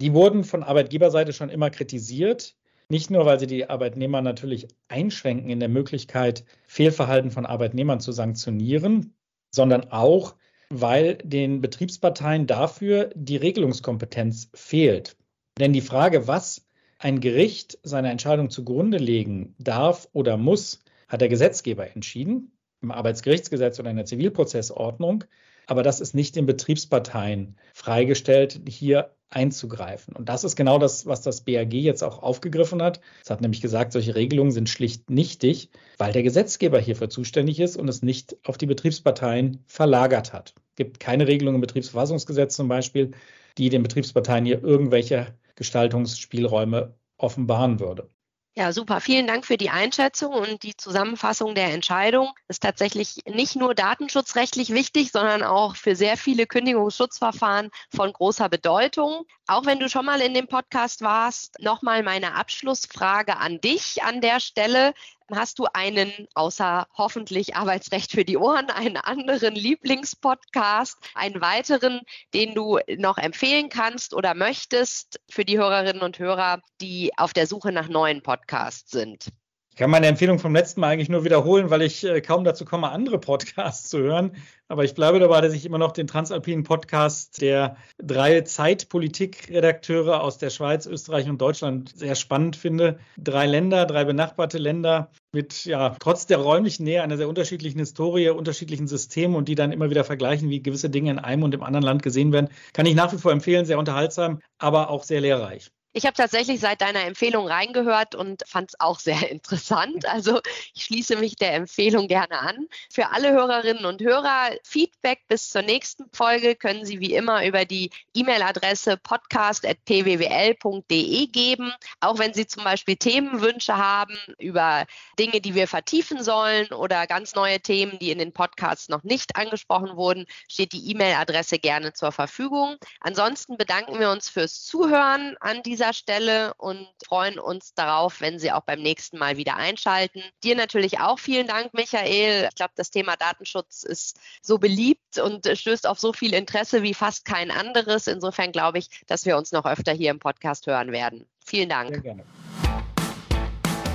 Die 0.00 0.12
wurden 0.12 0.44
von 0.44 0.62
Arbeitgeberseite 0.62 1.32
schon 1.32 1.48
immer 1.48 1.70
kritisiert. 1.70 2.56
Nicht 2.88 3.10
nur, 3.10 3.24
weil 3.24 3.38
sie 3.40 3.46
die 3.46 3.70
Arbeitnehmer 3.70 4.20
natürlich 4.20 4.68
einschränken 4.88 5.48
in 5.48 5.60
der 5.60 5.70
Möglichkeit, 5.70 6.44
Fehlverhalten 6.66 7.30
von 7.30 7.46
Arbeitnehmern 7.46 8.00
zu 8.00 8.12
sanktionieren, 8.12 9.14
sondern 9.50 9.90
auch, 9.90 10.34
weil 10.68 11.16
den 11.16 11.62
Betriebsparteien 11.62 12.46
dafür 12.46 13.10
die 13.14 13.36
Regelungskompetenz 13.36 14.50
fehlt. 14.52 15.16
Denn 15.58 15.72
die 15.72 15.80
Frage, 15.80 16.26
was 16.26 16.66
ein 16.98 17.20
Gericht 17.20 17.78
seiner 17.82 18.10
Entscheidung 18.10 18.50
zugrunde 18.50 18.98
legen 18.98 19.54
darf 19.58 20.08
oder 20.12 20.36
muss, 20.36 20.80
hat 21.08 21.20
der 21.20 21.28
Gesetzgeber 21.28 21.94
entschieden 21.94 22.50
im 22.84 22.92
Arbeitsgerichtsgesetz 22.92 23.80
oder 23.80 23.90
in 23.90 23.96
der 23.96 24.04
Zivilprozessordnung. 24.04 25.24
Aber 25.66 25.82
das 25.82 26.00
ist 26.00 26.14
nicht 26.14 26.36
den 26.36 26.46
Betriebsparteien 26.46 27.56
freigestellt, 27.72 28.60
hier 28.68 29.14
einzugreifen. 29.30 30.14
Und 30.14 30.28
das 30.28 30.44
ist 30.44 30.56
genau 30.56 30.78
das, 30.78 31.06
was 31.06 31.22
das 31.22 31.40
BAG 31.40 31.72
jetzt 31.72 32.04
auch 32.04 32.22
aufgegriffen 32.22 32.82
hat. 32.82 33.00
Es 33.22 33.30
hat 33.30 33.40
nämlich 33.40 33.60
gesagt, 33.60 33.92
solche 33.92 34.14
Regelungen 34.14 34.52
sind 34.52 34.68
schlicht 34.68 35.10
nichtig, 35.10 35.70
weil 35.98 36.12
der 36.12 36.22
Gesetzgeber 36.22 36.78
hierfür 36.78 37.10
zuständig 37.10 37.58
ist 37.58 37.76
und 37.76 37.88
es 37.88 38.02
nicht 38.02 38.36
auf 38.44 38.58
die 38.58 38.66
Betriebsparteien 38.66 39.64
verlagert 39.66 40.32
hat. 40.32 40.54
Es 40.70 40.76
gibt 40.76 41.00
keine 41.00 41.26
Regelung 41.26 41.56
im 41.56 41.60
Betriebsverfassungsgesetz 41.60 42.54
zum 42.54 42.68
Beispiel, 42.68 43.12
die 43.58 43.70
den 43.70 43.82
Betriebsparteien 43.82 44.44
hier 44.44 44.62
irgendwelche 44.62 45.34
Gestaltungsspielräume 45.56 46.94
offenbaren 47.16 47.80
würde. 47.80 48.10
Ja, 48.56 48.72
super. 48.72 49.00
Vielen 49.00 49.26
Dank 49.26 49.44
für 49.44 49.56
die 49.56 49.70
Einschätzung 49.70 50.32
und 50.32 50.62
die 50.62 50.76
Zusammenfassung 50.76 51.56
der 51.56 51.72
Entscheidung. 51.72 52.30
Ist 52.46 52.62
tatsächlich 52.62 53.16
nicht 53.26 53.56
nur 53.56 53.74
datenschutzrechtlich 53.74 54.70
wichtig, 54.70 55.10
sondern 55.10 55.42
auch 55.42 55.74
für 55.74 55.96
sehr 55.96 56.16
viele 56.16 56.46
Kündigungsschutzverfahren 56.46 57.70
von 57.92 58.12
großer 58.12 58.48
Bedeutung. 58.48 59.26
Auch 59.48 59.66
wenn 59.66 59.80
du 59.80 59.88
schon 59.88 60.06
mal 60.06 60.20
in 60.20 60.34
dem 60.34 60.46
Podcast 60.46 61.02
warst, 61.02 61.58
nochmal 61.58 62.04
meine 62.04 62.36
Abschlussfrage 62.36 63.38
an 63.38 63.60
dich 63.60 64.04
an 64.04 64.20
der 64.20 64.38
Stelle. 64.38 64.94
Hast 65.32 65.58
du 65.58 65.66
einen, 65.72 66.28
außer 66.34 66.86
hoffentlich 66.96 67.56
Arbeitsrecht 67.56 68.12
für 68.12 68.24
die 68.24 68.36
Ohren, 68.36 68.70
einen 68.70 68.98
anderen 68.98 69.54
Lieblingspodcast, 69.54 70.98
einen 71.14 71.40
weiteren, 71.40 72.02
den 72.34 72.54
du 72.54 72.78
noch 72.98 73.16
empfehlen 73.16 73.70
kannst 73.70 74.12
oder 74.12 74.34
möchtest 74.34 75.20
für 75.30 75.44
die 75.44 75.58
Hörerinnen 75.58 76.02
und 76.02 76.18
Hörer, 76.18 76.60
die 76.80 77.10
auf 77.16 77.32
der 77.32 77.46
Suche 77.46 77.72
nach 77.72 77.88
neuen 77.88 78.22
Podcasts 78.22 78.90
sind? 78.90 79.28
Ich 79.74 79.78
kann 79.78 79.90
meine 79.90 80.06
Empfehlung 80.06 80.38
vom 80.38 80.54
letzten 80.54 80.80
Mal 80.80 80.90
eigentlich 80.90 81.08
nur 81.08 81.24
wiederholen, 81.24 81.68
weil 81.68 81.82
ich 81.82 82.04
äh, 82.04 82.20
kaum 82.20 82.44
dazu 82.44 82.64
komme, 82.64 82.90
andere 82.90 83.18
Podcasts 83.18 83.88
zu 83.88 83.98
hören. 83.98 84.30
Aber 84.68 84.84
ich 84.84 84.94
bleibe 84.94 85.18
dabei, 85.18 85.40
dass 85.40 85.52
ich 85.52 85.66
immer 85.66 85.78
noch 85.78 85.90
den 85.90 86.06
Transalpinen 86.06 86.62
Podcast 86.62 87.42
der 87.42 87.76
drei 87.98 88.42
Zeitpolitikredakteure 88.42 90.20
aus 90.20 90.38
der 90.38 90.50
Schweiz, 90.50 90.86
Österreich 90.86 91.28
und 91.28 91.40
Deutschland 91.40 91.90
sehr 91.92 92.14
spannend 92.14 92.54
finde. 92.54 93.00
Drei 93.18 93.46
Länder, 93.46 93.84
drei 93.84 94.04
benachbarte 94.04 94.58
Länder 94.58 95.10
mit, 95.32 95.64
ja, 95.64 95.96
trotz 95.98 96.26
der 96.26 96.38
räumlichen 96.38 96.84
Nähe 96.84 97.02
einer 97.02 97.16
sehr 97.16 97.28
unterschiedlichen 97.28 97.80
Historie, 97.80 98.28
unterschiedlichen 98.28 98.86
Systemen 98.86 99.34
und 99.34 99.48
die 99.48 99.56
dann 99.56 99.72
immer 99.72 99.90
wieder 99.90 100.04
vergleichen, 100.04 100.50
wie 100.50 100.62
gewisse 100.62 100.88
Dinge 100.88 101.10
in 101.10 101.18
einem 101.18 101.42
und 101.42 101.52
im 101.52 101.64
anderen 101.64 101.84
Land 101.84 102.04
gesehen 102.04 102.32
werden. 102.32 102.48
Kann 102.74 102.86
ich 102.86 102.94
nach 102.94 103.12
wie 103.12 103.18
vor 103.18 103.32
empfehlen, 103.32 103.66
sehr 103.66 103.80
unterhaltsam, 103.80 104.38
aber 104.58 104.88
auch 104.90 105.02
sehr 105.02 105.20
lehrreich. 105.20 105.72
Ich 105.96 106.06
habe 106.06 106.16
tatsächlich 106.16 106.58
seit 106.58 106.80
deiner 106.80 107.04
Empfehlung 107.04 107.46
reingehört 107.46 108.16
und 108.16 108.42
fand 108.48 108.70
es 108.70 108.80
auch 108.80 108.98
sehr 108.98 109.14
interessant. 109.30 110.04
Also 110.06 110.40
ich 110.74 110.86
schließe 110.86 111.14
mich 111.14 111.36
der 111.36 111.54
Empfehlung 111.54 112.08
gerne 112.08 112.40
an. 112.40 112.66
Für 112.90 113.10
alle 113.10 113.30
Hörerinnen 113.30 113.84
und 113.84 114.02
Hörer 114.02 114.50
Feedback 114.64 115.20
bis 115.28 115.50
zur 115.50 115.62
nächsten 115.62 116.06
Folge 116.12 116.56
können 116.56 116.84
Sie 116.84 116.98
wie 116.98 117.14
immer 117.14 117.46
über 117.46 117.64
die 117.64 117.90
E-Mail-Adresse 118.12 118.96
podcast.pwwl.de 118.96 121.26
geben. 121.28 121.72
Auch 122.00 122.18
wenn 122.18 122.34
Sie 122.34 122.48
zum 122.48 122.64
Beispiel 122.64 122.96
Themenwünsche 122.96 123.76
haben 123.76 124.18
über 124.38 124.86
Dinge, 125.16 125.40
die 125.40 125.54
wir 125.54 125.68
vertiefen 125.68 126.24
sollen 126.24 126.72
oder 126.72 127.06
ganz 127.06 127.36
neue 127.36 127.60
Themen, 127.60 128.00
die 128.00 128.10
in 128.10 128.18
den 128.18 128.32
Podcasts 128.32 128.88
noch 128.88 129.04
nicht 129.04 129.36
angesprochen 129.36 129.96
wurden, 129.96 130.26
steht 130.48 130.72
die 130.72 130.90
E-Mail-Adresse 130.90 131.60
gerne 131.60 131.92
zur 131.92 132.10
Verfügung. 132.10 132.78
Ansonsten 132.98 133.56
bedanken 133.56 134.00
wir 134.00 134.10
uns 134.10 134.28
fürs 134.28 134.64
Zuhören 134.64 135.36
an 135.38 135.62
dieser 135.62 135.83
dieser 135.84 135.92
Stelle 135.92 136.54
und 136.54 136.88
freuen 137.06 137.38
uns 137.38 137.74
darauf, 137.74 138.20
wenn 138.20 138.38
Sie 138.38 138.52
auch 138.52 138.62
beim 138.62 138.80
nächsten 138.80 139.18
Mal 139.18 139.36
wieder 139.36 139.56
einschalten. 139.56 140.22
Dir 140.42 140.56
natürlich 140.56 141.00
auch 141.00 141.18
vielen 141.18 141.46
Dank, 141.46 141.74
Michael. 141.74 142.48
Ich 142.48 142.54
glaube, 142.54 142.72
das 142.76 142.90
Thema 142.90 143.16
Datenschutz 143.16 143.82
ist 143.82 144.18
so 144.42 144.58
beliebt 144.58 145.18
und 145.18 145.46
stößt 145.46 145.86
auf 145.86 145.98
so 145.98 146.12
viel 146.12 146.32
Interesse 146.32 146.82
wie 146.82 146.94
fast 146.94 147.24
kein 147.24 147.50
anderes. 147.50 148.06
Insofern 148.06 148.52
glaube 148.52 148.78
ich, 148.78 148.88
dass 149.06 149.26
wir 149.26 149.36
uns 149.36 149.52
noch 149.52 149.66
öfter 149.66 149.92
hier 149.92 150.10
im 150.10 150.18
Podcast 150.18 150.66
hören 150.66 150.92
werden. 150.92 151.26
Vielen 151.44 151.68
Dank. 151.68 151.90
Sehr 151.90 152.00
gerne. 152.00 152.24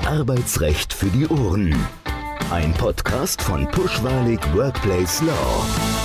Arbeitsrecht 0.06 0.94
für 0.94 1.10
die 1.10 1.28
Ohren. 1.28 1.88
Ein 2.52 2.74
Podcast 2.74 3.42
von 3.42 3.70
Pushwalig 3.72 4.40
Workplace 4.54 5.22
Law. 5.22 5.99